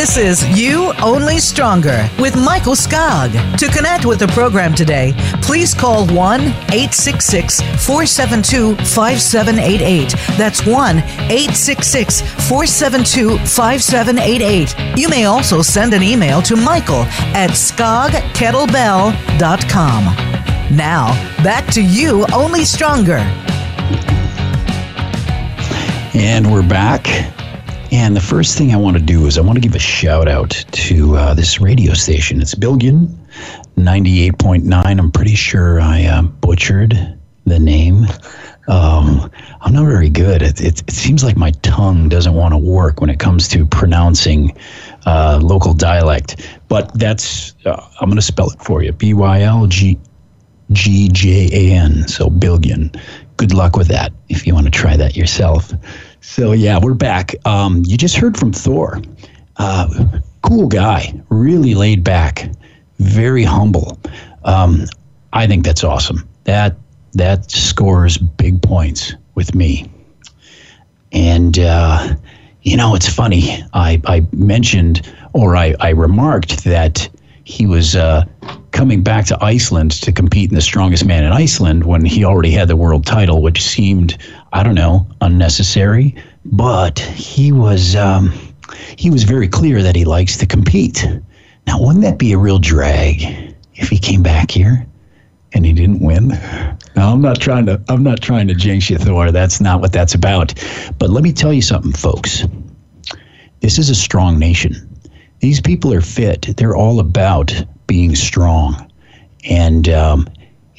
[0.03, 3.31] This is You Only Stronger with Michael Skog.
[3.57, 10.17] To connect with the program today, please call 1 866 472 5788.
[10.37, 14.99] That's 1 866 472 5788.
[14.99, 20.05] You may also send an email to Michael at skogkettlebell.com.
[20.77, 23.19] Now, back to You Only Stronger.
[26.13, 27.07] And we're back.
[27.93, 30.27] And the first thing I want to do is I want to give a shout
[30.27, 32.41] out to uh, this radio station.
[32.41, 33.07] It's Billion
[33.77, 34.73] 98.9.
[34.73, 38.07] I'm pretty sure I uh, butchered the name.
[38.67, 40.41] Um, I'm not very good.
[40.41, 43.67] It, it, it, seems like my tongue doesn't want to work when it comes to
[43.67, 44.57] pronouncing
[45.05, 46.49] uh, local dialect.
[46.69, 50.01] But that's, uh, I'm going to spell it for you B Y L G
[50.71, 52.09] G J A N.
[52.09, 52.91] So Billion.
[53.37, 55.73] Good luck with that if you want to try that yourself.
[56.23, 57.35] So yeah, we're back.
[57.45, 59.03] Um, you just heard from Thor.
[59.57, 60.07] Uh,
[60.43, 62.49] cool guy, really laid back,
[63.01, 63.99] very humble.
[64.45, 64.87] Um,
[65.33, 66.27] I think that's awesome.
[66.45, 66.77] That
[67.15, 69.91] that scores big points with me.
[71.11, 72.15] And uh,
[72.63, 73.61] you know, it's funny.
[73.75, 77.09] I, I mentioned or I, I remarked that
[77.45, 78.25] he was uh,
[78.71, 82.53] coming back to Iceland to compete in the strongest man in Iceland when he already
[82.53, 84.17] had the world title, which seemed,
[84.53, 86.15] I don't know, unnecessary.
[86.45, 88.33] But he was um,
[88.97, 91.07] he was very clear that he likes to compete.
[91.67, 94.87] Now, wouldn't that be a real drag if he came back here
[95.55, 96.29] and he didn't win?
[96.97, 99.31] Now, I'm not trying to I'm not trying to jinx you, Thor.
[99.31, 100.55] That's not what that's about.
[100.99, 102.45] But let me tell you something, folks.
[103.61, 104.89] This is a strong nation.
[105.41, 106.57] These people are fit.
[106.57, 107.53] They're all about
[107.87, 108.91] being strong,
[109.49, 110.29] and um,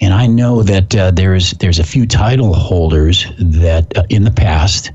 [0.04, 4.32] and I know that uh, there's there's a few title holders that uh, in the
[4.32, 4.92] past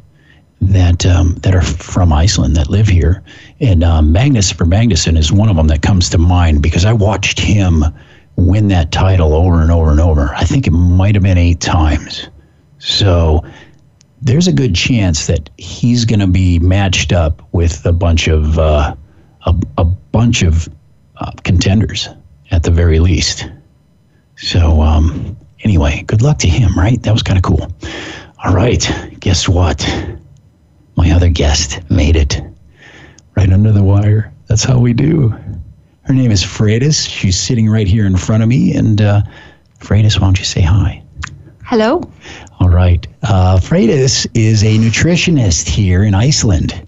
[0.61, 3.23] that um, that are from Iceland that live here,
[3.61, 6.93] and um, Magnus Ver Magnusson is one of them that comes to mind because I
[6.93, 7.85] watched him
[8.37, 10.35] win that title over and over and over.
[10.35, 12.29] I think it might have been eight times.
[12.79, 13.43] So
[14.21, 18.59] there's a good chance that he's going to be matched up with a bunch of
[18.59, 18.95] uh,
[19.47, 20.69] a, a bunch of
[21.17, 22.09] uh, contenders
[22.51, 23.49] at the very least.
[24.39, 27.03] So, um, anyway, good luck to him, right?
[27.03, 27.71] That was kind of cool.
[28.45, 28.89] All right,
[29.21, 29.87] guess what?
[30.97, 32.41] My other guest made it
[33.37, 34.33] right under the wire.
[34.47, 35.29] That's how we do.
[36.03, 37.09] Her name is Freydis.
[37.09, 38.75] She's sitting right here in front of me.
[38.75, 39.23] And uh,
[39.81, 41.03] Freydis, why don't you say hi?
[41.65, 42.01] Hello.
[42.61, 43.07] All right.
[43.23, 46.87] Uh, Freydis is a nutritionist here in Iceland.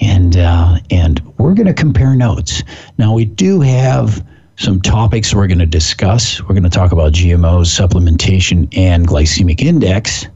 [0.00, 2.62] and uh, and we're going to compare notes.
[2.98, 4.24] Now we do have
[4.60, 6.40] some topics we're going to discuss.
[6.42, 10.26] We're going to talk about GMOs, supplementation, and glycemic index.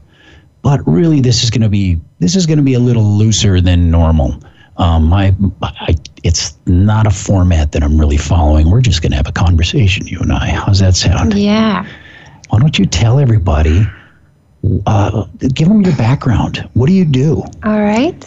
[0.63, 3.61] But really, this is going to be this is going to be a little looser
[3.61, 4.39] than normal.
[4.77, 8.71] Um, I, I, it's not a format that I'm really following.
[8.71, 10.49] We're just going to have a conversation, you and I.
[10.49, 11.35] How's that sound?
[11.35, 11.87] Yeah.
[12.49, 13.85] Why don't you tell everybody?
[14.87, 16.67] Uh, give them your background.
[16.73, 17.43] What do you do?
[17.63, 18.25] All right.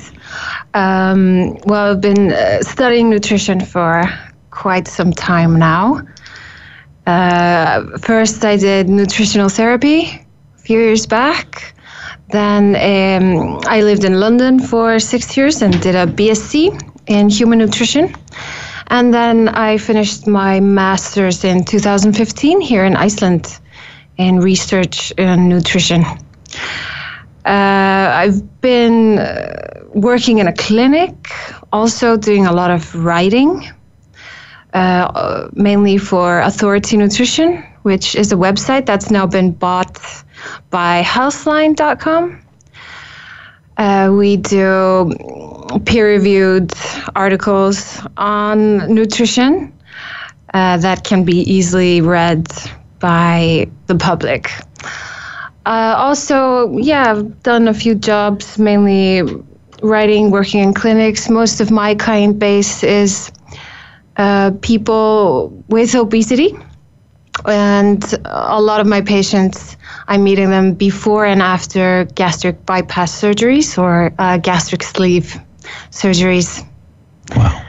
[0.74, 4.08] Um, well, I've been uh, studying nutrition for
[4.50, 6.02] quite some time now.
[7.06, 11.74] Uh, first, I did nutritional therapy a few years back.
[12.30, 17.58] Then um, I lived in London for six years and did a BSc in human
[17.58, 18.14] nutrition.
[18.88, 23.58] And then I finished my master's in 2015 here in Iceland
[24.18, 26.04] in research in nutrition.
[27.44, 31.14] Uh, I've been uh, working in a clinic,
[31.72, 33.66] also doing a lot of writing,
[34.78, 39.98] uh, mainly for Authority Nutrition, which is a website that's now been bought
[40.70, 42.42] by Healthline.com.
[43.76, 45.12] Uh, we do
[45.84, 46.72] peer reviewed
[47.14, 49.72] articles on nutrition
[50.54, 52.46] uh, that can be easily read
[52.98, 54.50] by the public.
[55.66, 59.22] Uh, also, yeah, I've done a few jobs, mainly
[59.82, 61.28] writing, working in clinics.
[61.28, 63.30] Most of my client base is
[64.18, 66.56] uh, people with obesity.
[67.46, 69.76] And a lot of my patients,
[70.08, 75.36] I'm meeting them before and after gastric bypass surgeries or uh, gastric sleeve
[75.90, 76.66] surgeries.
[77.36, 77.62] Wow.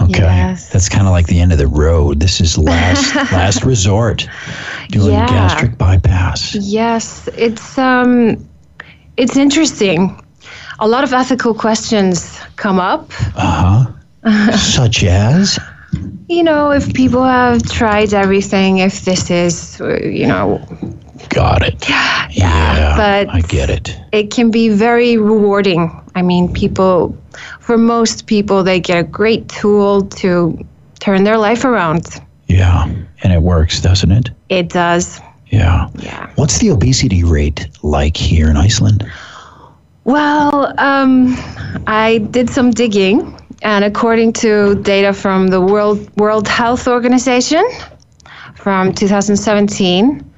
[0.00, 0.20] Okay.
[0.20, 0.70] Yes.
[0.70, 2.20] That's kind of like the end of the road.
[2.20, 4.26] This is last last resort.
[4.90, 5.26] Doing Yeah.
[5.26, 6.54] gastric bypass.
[6.54, 8.48] Yes, it's um,
[9.16, 10.18] it's interesting.
[10.80, 13.10] A lot of ethical questions come up.
[13.36, 13.86] Uh
[14.24, 14.50] huh.
[14.56, 15.58] Such as
[16.32, 20.62] You know, if people have tried everything, if this is, uh, you know,
[21.28, 21.86] got it.
[22.30, 23.94] Yeah, but- I get it.
[24.12, 25.90] it can be very rewarding.
[26.14, 27.14] I mean, people,
[27.60, 30.58] for most people, they get a great tool to
[31.00, 32.06] turn their life around.
[32.46, 32.86] Yeah,
[33.22, 34.30] and it works, doesn't it?
[34.48, 35.20] It does.
[35.48, 35.90] Yeah.
[35.98, 36.30] Yeah.
[36.36, 39.04] What's the obesity rate like here in Iceland?
[40.04, 41.36] Well, um,
[41.86, 47.64] I did some digging, and according to data from the World World Health Organization
[48.54, 50.32] from 2017,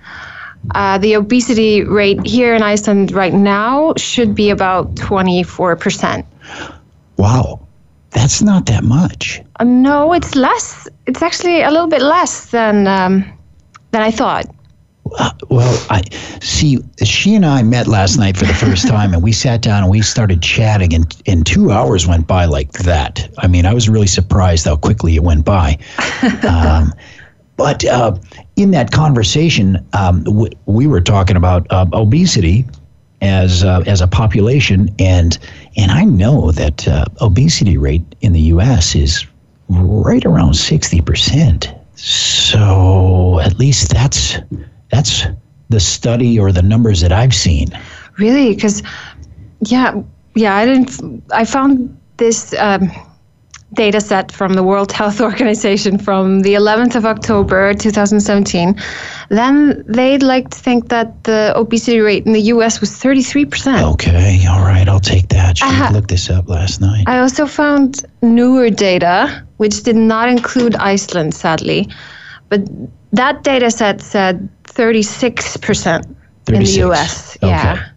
[0.74, 6.26] uh, the obesity rate here in Iceland right now should be about 24 percent.
[7.16, 7.66] Wow,
[8.10, 9.42] that's not that much.
[9.56, 10.88] Uh, no, it's less.
[11.06, 13.24] It's actually a little bit less than um,
[13.90, 14.46] than I thought.
[15.16, 16.02] Uh, well, I
[16.40, 16.78] see.
[17.04, 19.90] She and I met last night for the first time, and we sat down and
[19.90, 23.28] we started chatting, and and two hours went by like that.
[23.38, 25.78] I mean, I was really surprised how quickly it went by.
[26.48, 26.92] um,
[27.56, 28.16] but uh,
[28.56, 32.64] in that conversation, um, w- we were talking about uh, obesity
[33.20, 35.38] as uh, as a population, and
[35.76, 38.96] and I know that uh, obesity rate in the U.S.
[38.96, 39.24] is
[39.68, 41.72] right around sixty percent.
[41.94, 44.38] So at least that's
[44.94, 45.26] that's
[45.70, 47.68] the study or the numbers that I've seen.
[48.18, 48.54] Really?
[48.54, 48.82] Because,
[49.60, 50.00] yeah,
[50.34, 51.22] yeah, I didn't.
[51.32, 52.90] I found this um,
[53.72, 58.76] data set from the World Health Organization from the 11th of October 2017.
[59.30, 62.80] Then they'd like to think that the obesity rate in the U.S.
[62.80, 63.82] was 33 percent.
[63.94, 65.58] Okay, all right, I'll take that.
[65.58, 65.90] She Uh-huh.
[65.92, 67.04] looked this up last night.
[67.08, 71.88] I also found newer data, which did not include Iceland, sadly,
[72.48, 72.60] but
[73.12, 76.14] that data set said 36 percent in
[76.54, 76.76] the 36.
[76.78, 77.36] U.S.
[77.42, 77.48] Okay.
[77.48, 77.88] Yeah.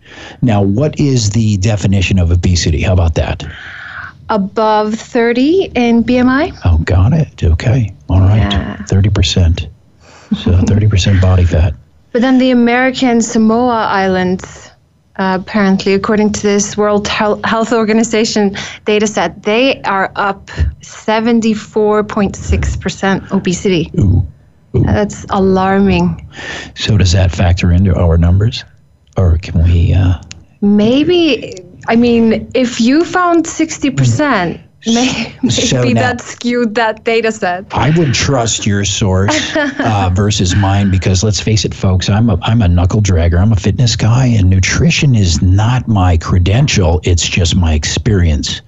[0.41, 2.81] Now, what is the definition of obesity?
[2.81, 3.43] How about that?
[4.29, 6.51] Above 30 in BMI.
[6.65, 7.43] Oh, got it.
[7.43, 8.83] Okay, all right, Yeah.
[8.85, 9.67] thirty percent.
[10.43, 11.73] So thirty percent body fat.
[12.13, 14.71] But then the American Samoa Islands,
[15.19, 20.47] uh, apparently, according to this World Health Organization data set, they are up
[20.81, 23.91] 74.6% obesity.
[23.99, 24.25] Ooh.
[24.83, 26.27] That's alarming.
[26.75, 28.63] So does that factor into our numbers,
[29.17, 29.93] or can we?
[29.93, 30.21] Uh,
[30.61, 31.53] Maybe,
[31.87, 37.65] I mean, if you found 60%, may- maybe So now- that skewed that data set.
[37.71, 42.09] I would trust your source uh, versus mine because let's face it, folks.
[42.09, 43.39] I'm a I'm a knuckle dragger.
[43.39, 47.01] I'm a fitness guy, and nutrition is not my credential.
[47.03, 48.61] It's just my experience.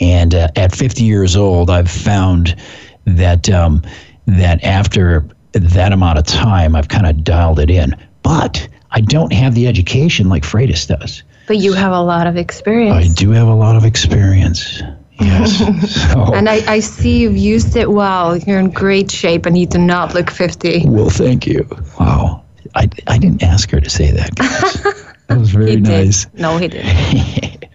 [0.00, 2.56] And uh, at 50 years old, I've found
[3.04, 3.82] that um,
[4.26, 7.96] that after that amount of time, I've kind of dialed it in.
[8.22, 11.22] But I don't have the education like Freydis does.
[11.46, 13.10] But you have a lot of experience.
[13.10, 14.82] I do have a lot of experience.
[15.18, 15.60] Yes.
[16.12, 18.36] So, And I, I see you've used it well.
[18.36, 20.84] You're in great shape and you do not look 50.
[20.86, 21.68] well, thank you.
[21.98, 22.44] Wow.
[22.74, 24.34] I, I didn't ask her to say that.
[24.34, 24.82] guys.
[25.26, 26.24] that was very nice.
[26.26, 26.40] did.
[26.40, 27.64] No, he didn't.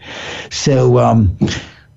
[0.52, 1.38] So, um,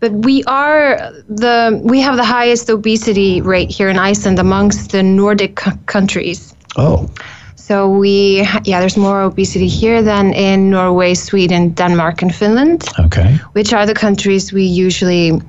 [0.00, 0.96] But we are
[1.28, 6.54] the we have the highest obesity rate here in Iceland amongst the Nordic co- countries.
[6.76, 7.08] oh,
[7.56, 13.38] So we yeah, there's more obesity here than in Norway, Sweden, Denmark, and Finland, okay.
[13.52, 15.40] which are the countries we usually,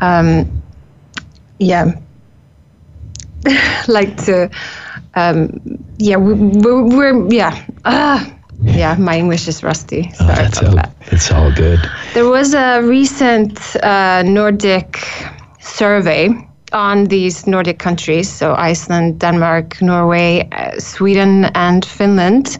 [0.00, 0.50] um,
[1.58, 1.92] yeah,
[3.88, 4.50] like to,
[5.14, 5.60] um,
[5.98, 10.10] yeah, we, we're, we're yeah, ah, yeah, my English is rusty.
[10.20, 10.92] Oh, Sorry that's about all, that.
[11.12, 11.78] it's all good.
[12.14, 14.98] There was a recent uh, Nordic
[15.60, 16.28] survey
[16.72, 22.58] on these Nordic countries, so Iceland, Denmark, Norway, uh, Sweden, and Finland.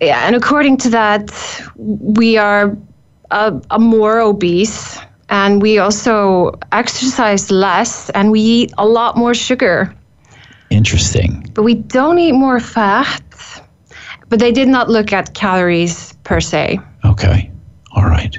[0.00, 1.30] Yeah, and according to that,
[1.76, 2.76] we are
[3.30, 4.98] uh, a more obese,
[5.28, 9.94] and we also exercise less, and we eat a lot more sugar,
[10.70, 11.48] Interesting.
[11.54, 13.22] but we don't eat more fat.
[14.32, 16.80] But they did not look at calories per se.
[17.04, 17.50] Okay.
[17.94, 18.34] All right.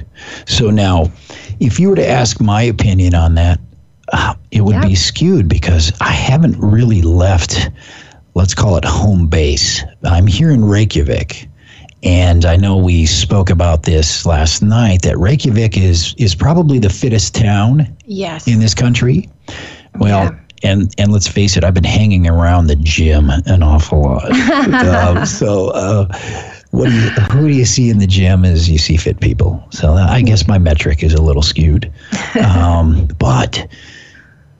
[0.48, 1.12] So now,
[1.60, 3.60] if you were to ask my opinion on that,
[4.12, 4.88] uh, it would Yeah.
[4.88, 7.70] be skewed because I haven't really left,
[8.34, 9.84] let's call it home base.
[10.04, 11.48] I'm here in Reykjavik.
[12.02, 16.89] And I know we spoke about this last night that Reykjavik is is probably the
[16.89, 18.48] fittest town Yes.
[18.48, 19.30] in this country.
[20.00, 20.32] Well, Yeah.
[20.64, 24.32] And and let's face it, I've been hanging around the gym an awful lot.
[24.86, 26.07] um, so, uh,
[26.72, 28.45] what do you, who do you see in the gym?
[28.45, 29.64] Is you see fit people.
[29.72, 31.91] So I guess my metric is a little skewed,
[32.43, 33.68] um, but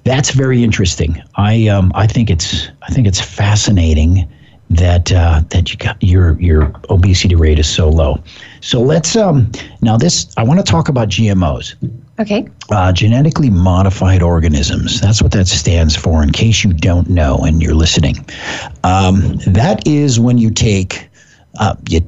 [0.04, 1.22] that's very interesting.
[1.36, 4.30] I um, I think it's I think it's fascinating
[4.76, 8.22] that uh, that you got your your obesity rate is so low.
[8.62, 9.52] So let's um
[9.82, 11.76] now this I want to talk about GMOs
[12.20, 12.48] Okay.
[12.70, 15.02] uh, genetically modified organisms.
[15.02, 18.18] That's what that stands for, in case you don't know and you're listening.
[18.84, 21.10] Um, that is when you take
[21.60, 22.02] uh, you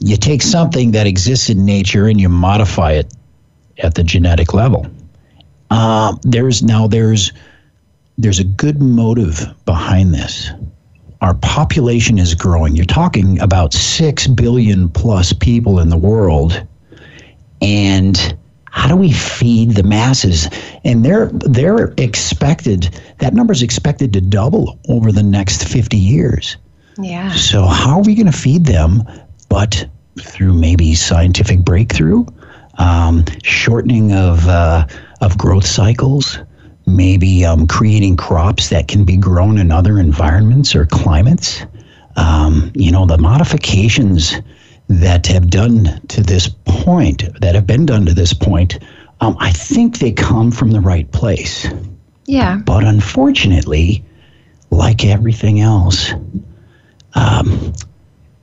[0.00, 3.12] you take something that exists in nature and you modify it
[3.78, 4.86] at the genetic level.
[5.70, 7.32] Uh, there's now there's
[8.18, 10.50] there's a good motive behind this.
[11.20, 12.76] Our population is growing.
[12.76, 16.64] You're talking about six billion plus people in the world,
[17.60, 18.36] and
[18.70, 20.48] how do we feed the masses?
[20.84, 26.56] And they're they're expected that number is expected to double over the next 50 years.
[27.00, 27.32] Yeah.
[27.32, 29.02] So how are we going to feed them?
[29.48, 29.88] But
[30.20, 32.26] through maybe scientific breakthrough,
[32.78, 34.86] um, shortening of uh,
[35.20, 36.38] of growth cycles,
[36.88, 41.64] maybe um, creating crops that can be grown in other environments or climates.
[42.16, 44.34] Um, you know, the modifications
[44.88, 48.78] that have done to this point, that have been done to this point,
[49.20, 51.68] um, I think they come from the right place.
[52.26, 52.56] Yeah.
[52.64, 54.04] But unfortunately,
[54.70, 56.12] like everything else,
[57.14, 57.72] um,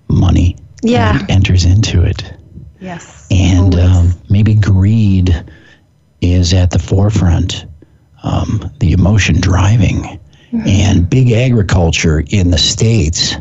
[0.08, 1.20] money Yeah.
[1.22, 2.34] en- enters into it.
[2.80, 3.28] Yes.
[3.32, 5.44] And um, maybe greed
[6.22, 7.66] is at the forefront,
[8.26, 10.20] um, the emotion driving.
[10.66, 13.36] And big agriculture in the States,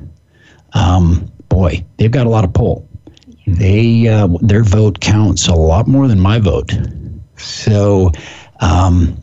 [0.72, 2.88] um, boy, they've got a lot of pull.
[3.46, 6.72] They uh, their vote counts a lot more than my vote.
[7.36, 8.10] So
[8.60, 9.16] um,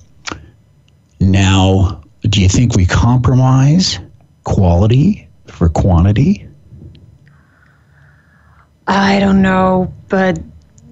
[1.20, 4.00] now, do you think we compromise
[4.46, 6.48] quality for quantity?
[8.88, 10.40] I don't know, but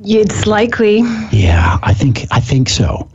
[0.03, 0.99] it's likely.
[1.31, 3.09] Yeah, I think I think so.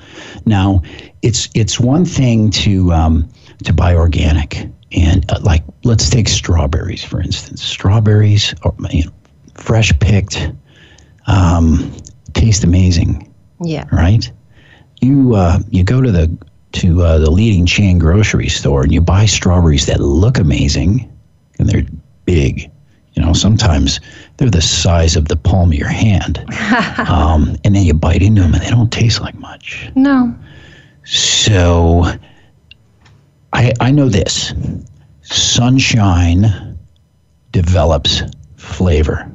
[0.47, 0.83] Now,
[1.25, 3.29] it's it's one thing to um,
[3.65, 7.63] to buy organic, and uh, like let's take strawberries for instance.
[7.63, 9.11] Strawberries, are, you know,
[9.55, 10.51] fresh picked,
[11.27, 11.93] um,
[12.35, 13.87] taste amazing, Yeah.
[13.91, 14.31] right?
[15.01, 16.37] You uh, you go to the
[16.73, 21.11] to uh, the leading chain grocery store and you buy strawberries that look amazing,
[21.59, 21.87] and they're
[22.27, 22.71] big.
[23.15, 24.01] You know, sometimes
[24.37, 26.39] they're the size of the palm of your hand,
[27.09, 29.89] um, and then you bite into them and they don't taste like much.
[29.95, 30.35] No.
[31.05, 32.05] So,
[33.53, 34.53] I I know this:
[35.23, 36.79] sunshine
[37.53, 38.23] develops
[38.57, 39.31] flavor,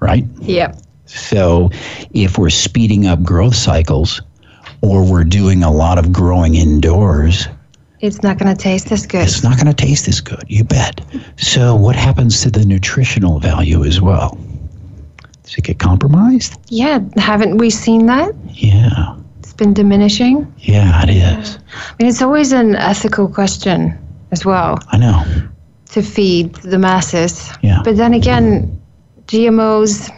[0.00, 0.24] right?
[0.40, 0.74] Yeah.
[1.06, 1.70] So,
[2.12, 4.22] if we're speeding up growth cycles,
[4.80, 7.48] or we're doing a lot of growing indoors,
[8.00, 9.22] It's not going to taste as good.
[9.24, 10.44] it's not going to taste as good.
[10.48, 11.00] You bet.
[11.36, 14.38] So, what happens to the nutritional value as well?
[15.42, 16.56] Does it get compromised?
[16.68, 17.00] Yeah.
[17.16, 18.32] Haven't we seen that?
[18.50, 19.16] Yeah.
[19.52, 20.50] It's been diminishing.
[20.60, 21.58] Yeah, it is.
[21.76, 23.92] I mean, it's always an ethical question
[24.30, 25.22] as well I know.
[25.90, 27.52] to feed the masses.
[27.60, 27.82] Yeah.
[27.84, 28.80] But then again,
[29.26, 30.08] GMOs,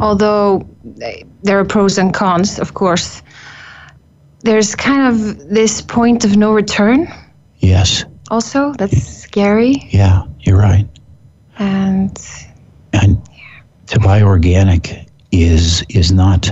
[0.00, 3.22] although they- there are pros and cons, of course,
[4.42, 7.08] there's kind of this point of no return.
[7.60, 8.04] Yes.
[8.30, 9.88] Also, that's scary.
[9.92, 10.86] Yeah, you're right.
[11.58, 12.12] And
[12.92, 13.38] and yeah.
[13.86, 16.50] to buy organic is is not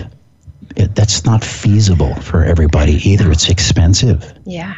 [0.76, 3.30] it, that's not feasible for everybody either.
[3.30, 4.32] It's expensive.
[4.44, 4.74] Yeah.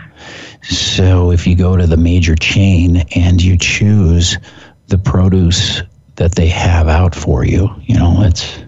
[0.63, 4.39] So if you go to the major chain and you choose
[4.87, 5.83] the produce
[6.17, 8.59] that they have out for you, you know, it's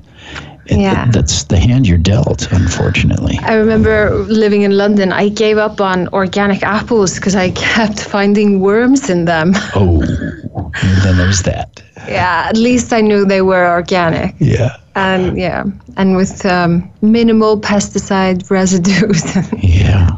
[0.71, 1.07] it, Yeah.
[1.11, 3.39] that's the hand you're dealt, unfortunately.
[3.43, 8.61] I remember living in London, I gave up on organic apples because I kept finding
[8.61, 9.53] worms in them.
[9.75, 11.83] Oh, and then there's that.
[12.09, 14.35] yeah, at least I knew they were organic.
[14.39, 14.77] Yeah.
[14.97, 15.65] And yeah,
[15.97, 19.23] and with um, minimal pesticide residues.
[19.63, 20.11] Yeah,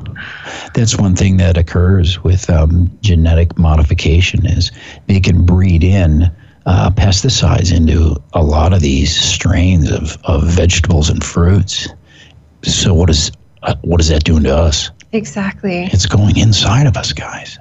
[0.75, 4.73] that's one thing that occurs with um, genetic modification is
[5.09, 6.31] they can breed in
[6.67, 11.89] uh, pesticides into a lot of these strains of, of vegetables and fruits.
[12.63, 13.33] So what is
[13.63, 14.91] uh, what is that doing to us?
[15.13, 15.85] exactly.
[15.93, 17.59] It's going inside of us, guys.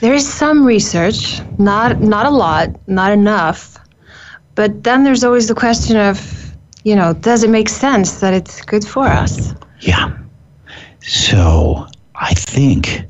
[0.00, 3.76] There is some research, not not a lot, not enough.
[4.54, 6.52] But then there's always the question of,
[6.84, 9.54] you know, does it make sense that it's good for us?
[9.80, 10.16] Yeah.
[11.00, 13.04] So I think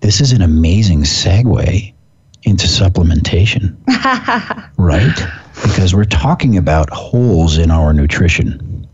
[0.00, 1.91] this is an amazing segue
[2.44, 3.76] into supplementation,
[4.76, 5.14] right?
[5.62, 8.86] Because we're talking about holes in our nutrition.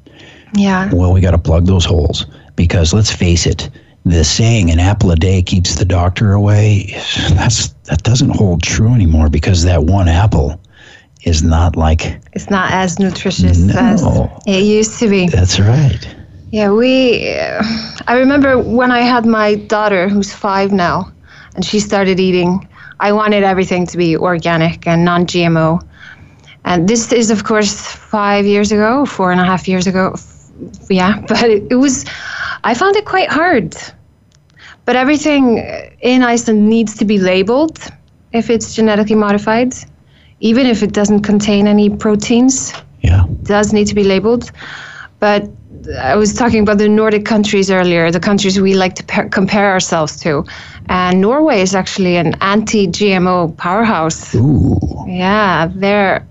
[0.54, 0.90] Yeah.
[0.92, 2.26] Well, we got to plug those holes
[2.56, 3.70] because let's face it,
[4.04, 6.86] the saying "an apple a day keeps the doctor away"
[7.30, 10.60] that's that doesn't hold true anymore because that one apple
[11.24, 13.74] is not like It's not as nutritious No.
[13.76, 14.02] as
[14.46, 15.28] it used to be.
[15.28, 16.14] that's right.
[16.50, 17.34] Yeah, we.
[17.36, 17.62] Uh,
[18.06, 21.12] I remember when I had my daughter, who's five now,
[21.54, 22.66] and she started eating.
[23.00, 25.80] I wanted everything to be organic and non-GMO,
[26.64, 30.12] and this is, of course, five years ago, four and a half years ago.
[30.14, 30.34] F-
[30.90, 32.04] Yeah, but it, it was.
[32.64, 33.74] I found it quite hard.
[34.84, 35.58] But everything
[36.00, 37.78] in Iceland needs to be labeled
[38.32, 39.74] if it's genetically modified,
[40.40, 42.72] even if it doesn't contain any proteins
[43.02, 43.24] Yeah.
[43.44, 44.50] does need to be labeled.
[45.20, 45.48] But
[46.00, 49.70] I was talking about the Nordic countries earlier, the countries we like to pa- compare
[49.70, 50.44] ourselves to.
[50.88, 54.34] And Norway is actually an anti GMO powerhouse.
[54.34, 54.78] Ooh.
[55.06, 56.26] Yeah, they're.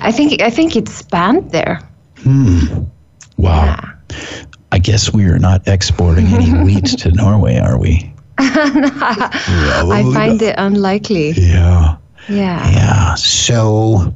[0.00, 1.80] I think I think it's banned there.
[2.18, 2.84] Hmm.
[3.36, 3.78] Wow.
[4.72, 8.12] I guess we are not exporting any wheat to Norway, are we?
[8.38, 11.30] I find it unlikely.
[11.32, 11.96] Yeah.
[12.28, 12.70] Yeah.
[12.70, 13.14] Yeah.
[13.14, 14.14] So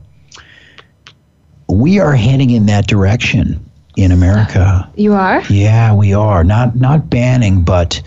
[1.69, 3.68] we are heading in that direction
[3.99, 4.61] in America.
[4.61, 5.43] Uh, you are?
[5.51, 6.45] Yeah, we are.
[6.45, 8.01] Not not banning, but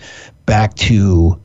[0.46, 1.38] back to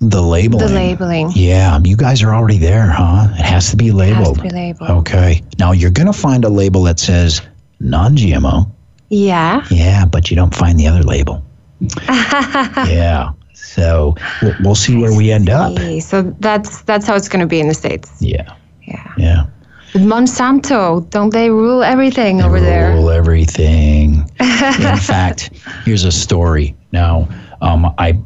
[0.00, 0.66] the labeling.
[0.66, 1.30] The labeling.
[1.34, 3.28] Yeah, you guys are already there, huh?
[3.38, 4.16] It has to be labeled.
[4.16, 4.36] Has labeled.
[4.36, 4.90] to be labeled.
[4.90, 5.42] Okay.
[5.58, 7.40] Now you're going to find a label that says
[7.80, 8.68] non-GMO.
[9.10, 9.64] Yeah.
[9.70, 11.44] Yeah, but you don't find the other label.
[12.08, 13.30] yeah.
[13.54, 15.78] So we'll, we'll see where we end up.
[16.00, 18.10] So that's that's how it's going to be in the states.
[18.20, 18.52] Yeah.
[18.82, 19.12] Yeah.
[19.16, 19.46] Yeah.
[19.94, 22.96] Monsanto, don't they rule everything over there?
[23.24, 24.30] Everything.
[24.38, 25.48] In fact,
[25.86, 26.76] here's a story.
[26.92, 27.26] Now,
[27.62, 28.18] um, I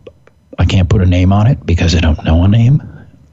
[0.59, 2.82] I can't put a name on it because I don't know a name,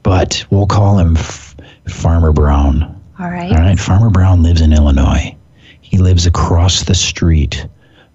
[0.04, 1.56] but we'll call him F-
[1.88, 2.84] Farmer Brown.
[3.18, 3.50] All right.
[3.50, 5.34] All right, Farmer Brown lives in Illinois.
[5.80, 7.66] He lives across the street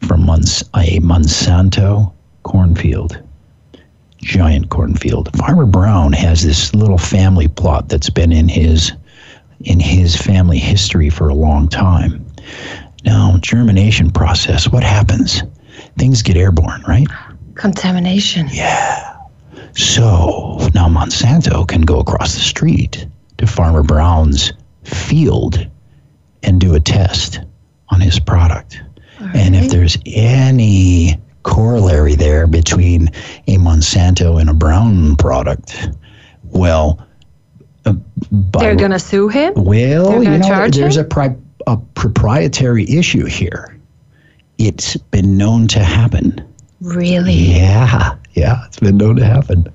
[0.08, 3.22] from Mons- a Monsanto cornfield,
[4.20, 5.36] giant cornfield.
[5.36, 8.94] Farmer Brown has this little family plot that's been in his
[9.66, 12.26] in his family history for a long time.
[13.04, 15.44] Now, germination process, what happens?
[15.98, 17.08] Things get airborne, right?
[17.56, 18.48] Contamination.
[18.52, 19.18] Yeah.
[19.74, 25.68] So now Monsanto can go across the street to Farmer Brown's field
[26.44, 27.40] and do a test
[27.90, 28.82] on his product.
[29.36, 33.08] And if there's any corollary there between
[33.48, 35.90] a Monsanto and a Brown product,
[36.44, 37.06] well,
[37.86, 37.94] uh,
[38.32, 39.54] They're going to sue him?
[39.56, 41.06] well, you know, charge there's him?
[41.06, 41.36] a, pri-
[41.68, 43.78] a proprietary issue here.
[44.58, 46.48] It's been known to happen.
[46.82, 47.34] Really?
[47.34, 49.68] Yeah, yeah, it's been known to happen.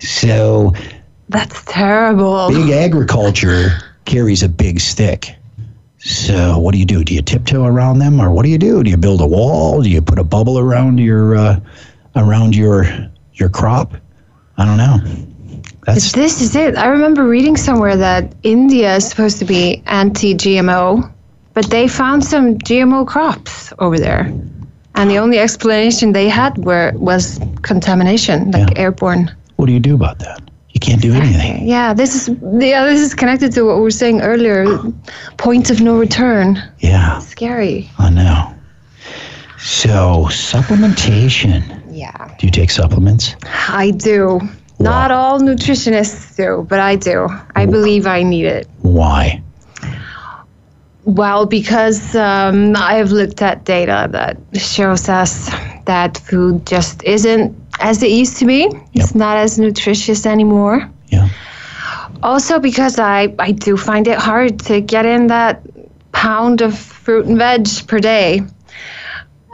[0.00, 0.72] So
[1.28, 2.48] That's terrible.
[2.48, 3.70] big agriculture
[4.04, 5.34] carries a big stick.
[5.98, 7.04] So what do you do?
[7.04, 8.82] Do you tiptoe around them, or what do you do?
[8.82, 9.82] Do you build a wall?
[9.82, 11.60] Do you put a bubble around your uh,
[12.16, 12.86] around your
[13.34, 13.94] your crop?
[14.56, 14.98] I don't know.
[15.84, 16.76] That's This is it.
[16.76, 21.12] I remember reading somewhere that India is supposed to be anti GMO,
[21.60, 24.32] but they found some GMO crops over there.
[24.94, 28.82] And the only explanation they had were was contamination, like Yeah.
[28.84, 29.30] airborne.
[29.56, 30.40] what do you do about that?
[30.70, 31.68] You can't do anything.
[31.68, 32.28] Yeah, this is
[32.72, 34.64] yeah, this is connected to what we were saying earlier.
[35.36, 36.46] Point of no return.
[36.78, 37.90] Yeah, Scary.
[37.98, 38.54] I know.
[39.58, 41.60] So, supplementation.
[41.90, 43.36] Yeah, Do you take supplements?
[43.68, 44.40] I do.
[44.78, 47.28] Not all nutritionists do, but I do.
[47.54, 48.66] I believe I need it.
[48.80, 49.42] Why?
[51.10, 55.50] Well, because um, I've looked at data that shows us
[55.86, 58.70] that food just isn't as it used to be.
[58.94, 60.88] It's not as nutritious anymore.
[61.08, 61.28] Yeah.
[62.22, 65.62] Also, because I, I do find it hard to get in that
[66.12, 68.42] pound of fruit and veg per day.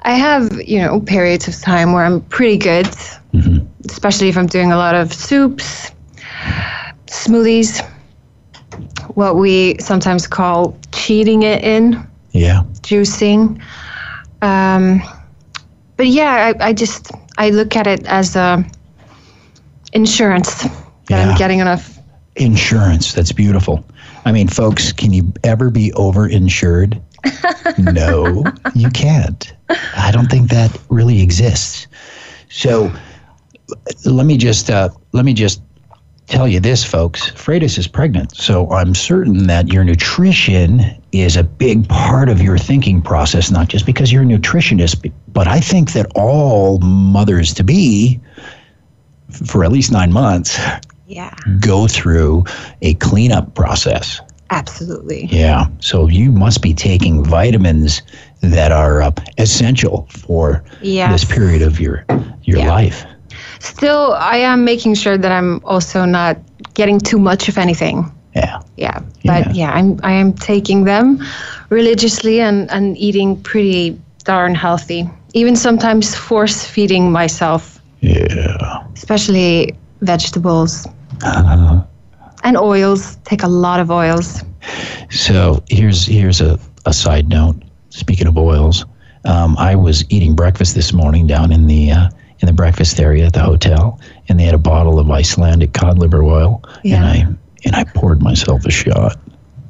[0.02, 2.88] I have, you know, periods of time where I'm pretty good,
[3.88, 5.90] especially if I'm doing a lot of soups,
[7.06, 7.82] smoothies,
[9.16, 12.62] what we sometimes call cheating it in Yeah.
[12.82, 13.60] juicing.
[14.42, 15.02] Um,
[15.96, 18.62] but yeah, I, I just I look at it as a
[19.94, 20.70] insurance that
[21.08, 21.28] Yeah.
[21.30, 21.98] I'm getting enough.
[22.36, 23.14] Insurance.
[23.14, 23.82] That's beautiful.
[24.26, 27.00] I mean, folks, can you ever be over insured?
[27.78, 28.44] no,
[28.74, 29.50] you can't.
[29.96, 31.86] I don't think that really exists.
[32.50, 32.92] So
[34.04, 35.62] let me just uh, let me just
[36.26, 37.30] tell you this, folks.
[37.32, 40.80] Freydis is pregnant, so I'm certain that your nutrition
[41.12, 43.50] is a big part of your thinking process.
[43.50, 48.20] Not just because you're a nutritionist, but I think that all mothers to be,
[49.46, 50.58] for at least nine months,
[51.06, 52.44] Yeah, go through
[52.82, 54.20] a cleanup process.
[54.50, 55.26] absolutely.
[55.30, 55.66] Yeah.
[55.80, 58.02] So you must be taking vitamins
[58.42, 61.10] that are uh, essential for Yes.
[61.12, 62.04] this period of your
[62.44, 62.68] your Yeah.
[62.70, 63.04] life.
[63.60, 66.36] Still, I am making sure that I'm also not
[66.74, 68.10] getting too much of anything.
[68.34, 68.60] Yeah.
[68.76, 69.52] Yeah, but Yeah.
[69.54, 71.18] yeah, I'm I am taking them
[71.70, 75.08] religiously and and eating pretty darn healthy.
[75.34, 78.82] Even sometimes force feeding myself, Yeah.
[78.94, 80.86] especially vegetables
[81.22, 81.80] Uh,
[82.44, 83.16] and oils.
[83.24, 84.42] Take a lot of oils.
[85.10, 87.56] so here's here's a, a side note.
[87.90, 88.84] Speaking of oils,
[89.24, 92.08] um, I was eating breakfast this morning down in the uh,
[92.40, 95.98] in the breakfast area at the hotel, and they had a bottle of Icelandic cod
[95.98, 97.26] liver oil, and I
[97.64, 99.18] and I poured myself a shot.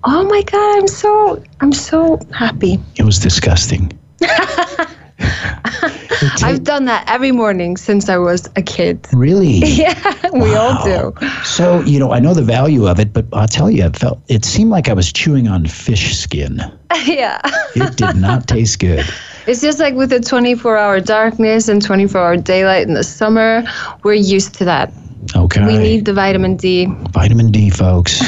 [0.05, 2.79] Oh my god, I'm so I'm so happy.
[2.97, 3.99] It was disgusting.
[6.43, 9.07] I've done that every morning since I was a kid.
[9.13, 9.63] Really?
[9.77, 11.13] Yeah, we all do.
[11.45, 14.21] So you know, I know the value of it, but I'll tell you, it felt
[14.29, 16.61] it seemed like I was chewing on fish skin.
[17.05, 17.41] yeah.
[17.75, 19.05] It did not taste good.
[19.47, 23.63] It's just like with the 24 hour darkness and 24 hour daylight in the summer,
[24.03, 24.93] we're used to that.
[25.35, 25.65] Okay.
[25.67, 26.87] We need the vitamin D.
[27.11, 28.21] vitamin D, folks.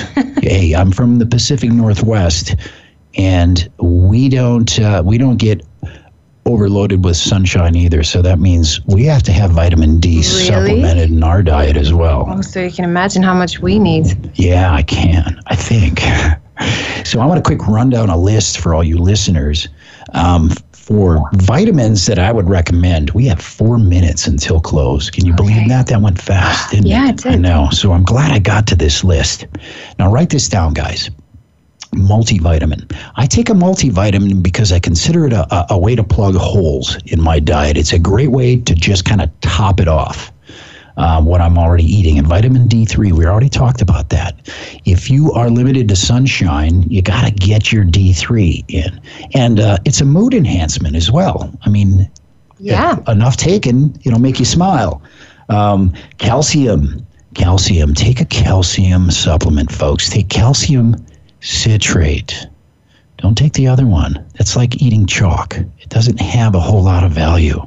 [0.42, 2.56] hey, I'm from the Pacific Northwest,
[3.14, 5.64] and we don't uh, we don't get
[6.48, 8.02] overloaded with sunshine either.
[8.02, 12.26] So that means we have to have vitamin D supplemented in our diet as well.
[12.28, 14.06] Oh, so you can imagine how much we need.
[14.34, 15.40] Yeah, I can.
[15.46, 16.00] I think.
[17.04, 19.68] So I want a quick rundown, a list for all you listeners.
[20.12, 25.08] Um, for vitamins that I would recommend, we have four minutes until close.
[25.08, 25.86] Can you believe that?
[25.86, 27.04] That went fast, didn't Yeah, it?
[27.04, 27.32] Yeah, it did.
[27.32, 27.68] I know.
[27.70, 29.46] So I'm glad I got to this list.
[30.00, 31.10] Now write this down, guys.
[31.92, 32.84] Multivitamin.
[33.16, 36.96] I take a multivitamin because I consider it a, a, a way to plug holes
[37.06, 37.76] in my diet.
[37.76, 40.30] It's a great way to just kind of top it off
[40.98, 42.18] um, what I'm already eating.
[42.18, 44.34] And vitamin D3, we already talked about that.
[44.84, 49.00] If you are limited to sunshine, you got to get your D3 in.
[49.34, 51.50] And uh, it's a mood enhancement as well.
[51.64, 52.10] I mean,
[52.58, 52.98] Yeah.
[53.10, 55.00] enough taken, it'll make you smile.
[55.48, 57.94] Um, calcium, calcium.
[57.94, 60.10] Take a calcium supplement, folks.
[60.10, 60.96] Take calcium
[61.40, 62.46] citrate.
[63.18, 64.24] Don't take the other one.
[64.36, 65.56] It's like eating chalk.
[65.56, 67.66] It doesn't have a whole lot of value.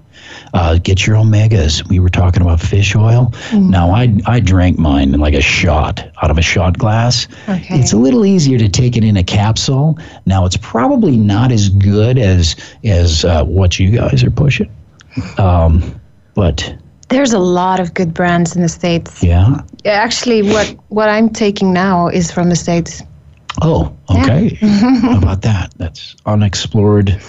[0.53, 1.85] Uh, get your omegas.
[1.89, 3.33] We were talking about fish oil.
[3.53, 7.27] Now I I drank mine in like a shot out of a shot glass.
[7.49, 7.79] Okay.
[7.79, 9.97] It's a little easier to take it in a capsule.
[10.25, 12.55] Now it's probably not as good as
[12.85, 14.71] as uh, what you guys are pushing.
[15.37, 15.99] Um,
[16.33, 16.73] but
[17.09, 19.21] There's a lot of good brands in the States.
[19.21, 19.61] yeah.
[19.83, 23.01] Actually, what, what I'm taking now is from the States.
[23.61, 24.55] Oh, okay.
[24.61, 25.73] How about that?
[25.77, 27.21] That's unexplored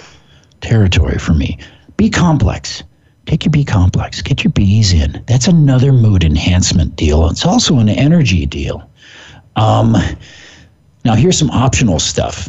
[0.61, 1.59] territory for me.
[1.97, 2.83] B complex.
[3.27, 4.21] Take your B complex.
[4.23, 5.23] Get your B's in.
[5.27, 7.29] That's another mood enhancement deal.
[7.29, 8.89] It's also an energy deal.
[9.57, 9.97] Um,
[11.05, 12.49] now, here's some optional stuff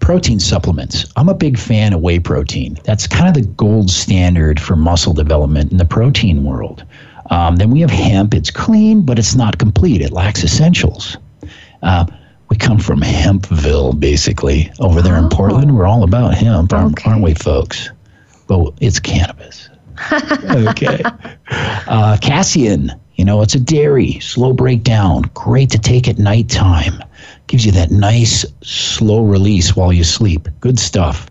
[0.00, 1.06] protein supplements.
[1.16, 2.76] I'm a big fan of whey protein.
[2.84, 6.84] That's kind of the gold standard for muscle development in the protein world.
[7.30, 8.34] Um, then we have hemp.
[8.34, 10.00] It's clean, but it's not complete.
[10.02, 11.16] It lacks essentials.
[11.82, 12.04] Uh,
[12.52, 14.70] we come from Hempville, basically.
[14.78, 17.10] Over there in Portland, we're all about hemp, aren't, Okay.
[17.10, 17.88] aren't we, folks?
[18.46, 19.70] But it's cannabis.
[20.12, 21.00] okay.
[21.86, 27.02] Uh, casein, you know, it's a dairy, slow breakdown, great to take at nighttime.
[27.46, 30.46] Gives you that nice slow release while you sleep.
[30.60, 31.30] Good stuff.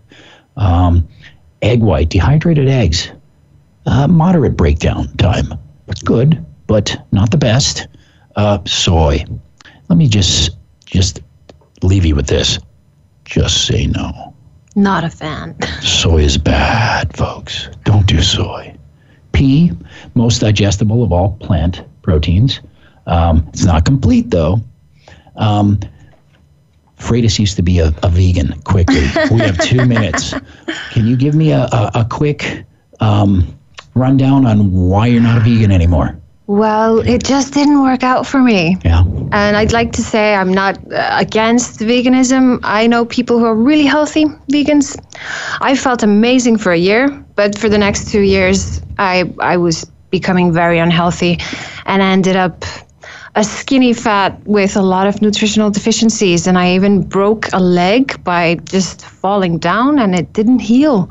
[0.56, 1.06] Um,
[1.62, 3.12] egg white, dehydrated eggs.
[3.86, 5.54] Uh, moderate breakdown time.
[5.86, 7.86] It's good, but not the best.
[8.34, 9.24] Uh, soy.
[9.88, 10.50] Let me just
[10.92, 11.20] just
[11.82, 12.58] leave you with this.
[13.24, 14.34] Just say no.
[14.76, 15.56] Not a fan.
[15.80, 17.68] Soy is bad, folks.
[17.84, 18.76] Don't do soy.
[19.32, 19.72] Pea,
[20.14, 22.60] most digestible of all plant proteins.
[23.06, 24.60] Um, it's not complete though.
[25.36, 25.80] Um,
[26.98, 28.60] Freydis used to be a, a vegan.
[28.62, 30.34] Quickly, we have two minutes.
[30.92, 32.64] Can you give me a, a, a quick
[33.00, 33.58] um,
[33.94, 36.16] rundown on why you're not a vegan anymore?
[36.46, 38.76] Well, it just didn't work out for me.
[38.84, 39.04] Yeah.
[39.30, 42.60] And I'd like to say I'm not uh, against veganism.
[42.62, 44.96] I know people who are really healthy vegans.
[45.60, 49.90] I felt amazing for a year, but for the next two years, I I was
[50.10, 51.38] becoming very unhealthy,
[51.86, 52.64] and ended up
[53.34, 56.46] a skinny fat with a lot of nutritional deficiencies.
[56.46, 61.08] And I even broke a leg by just falling down, and it didn't heal.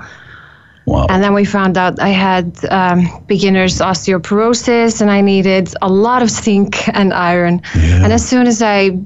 [0.85, 1.05] Wow.
[1.09, 6.23] And then we found out I had um, beginner's osteoporosis and I needed a lot
[6.23, 7.61] of zinc and iron.
[7.75, 8.03] Yeah.
[8.03, 8.97] And as soon as I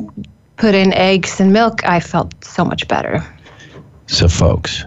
[0.57, 3.26] put in eggs and milk, I felt so much better.
[4.07, 4.86] So, folks,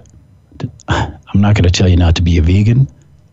[0.88, 2.88] I'm not going to tell you not to be a vegan,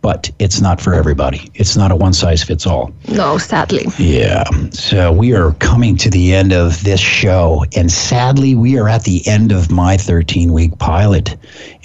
[0.06, 1.50] but it's not for everybody.
[1.56, 2.94] It's not a one size fits all.
[3.08, 3.88] No, sadly.
[3.98, 4.44] Yeah.
[4.70, 7.66] So we are coming to the end of this show.
[7.76, 11.36] And sadly, we are at the end of my 13 week pilot.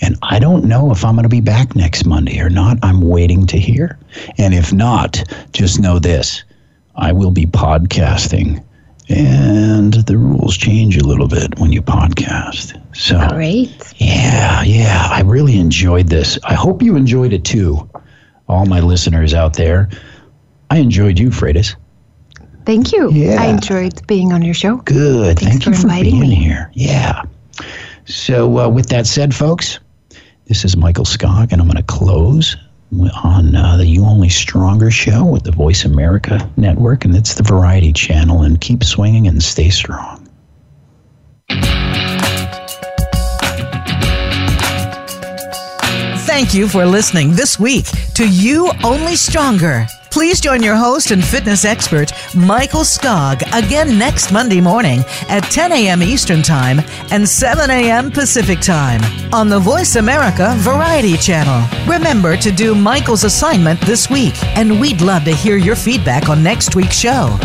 [0.02, 2.76] And I don't know if I'm going to be back next Monday or not.
[2.82, 3.98] I'm waiting to hear.
[4.36, 6.44] And if not, just know this
[6.96, 8.62] I will be podcasting.
[9.08, 12.80] And the rules change a little bit when you podcast.
[12.94, 13.94] So, Great.
[13.96, 16.38] yeah, yeah, I really enjoyed this.
[16.44, 17.88] I hope you enjoyed it too,
[18.50, 19.88] all my listeners out there.
[20.70, 21.76] I enjoyed you, Freydis.
[22.66, 23.10] Thank you.
[23.10, 23.40] Yeah.
[23.40, 24.76] I enjoyed being on your show.
[24.76, 25.38] Good.
[25.38, 26.34] Thanks Thank you for for inviting being me.
[26.34, 26.70] here.
[26.74, 27.22] Yeah.
[28.04, 29.78] So, uh, with that said, folks,
[30.46, 32.56] this is Michael Skog, and I'm going to close
[33.22, 37.44] on uh, the You Only Stronger show with the Voice America Network, and it's the
[37.44, 38.42] Variety Channel.
[38.42, 40.28] And keep swinging and stay strong.
[46.40, 47.84] Thank you for listening this week
[48.14, 49.86] to You Only Stronger.
[50.10, 55.70] Please join your host and fitness expert, Michael Skog, again next Monday morning at 10
[55.70, 56.02] a.m.
[56.02, 56.80] Eastern Time
[57.10, 58.10] and 7 a.m.
[58.10, 59.02] Pacific Time
[59.34, 61.68] on the Voice America Variety Channel.
[61.86, 66.42] Remember to do Michael's assignment this week, and we'd love to hear your feedback on
[66.42, 67.38] next week's show.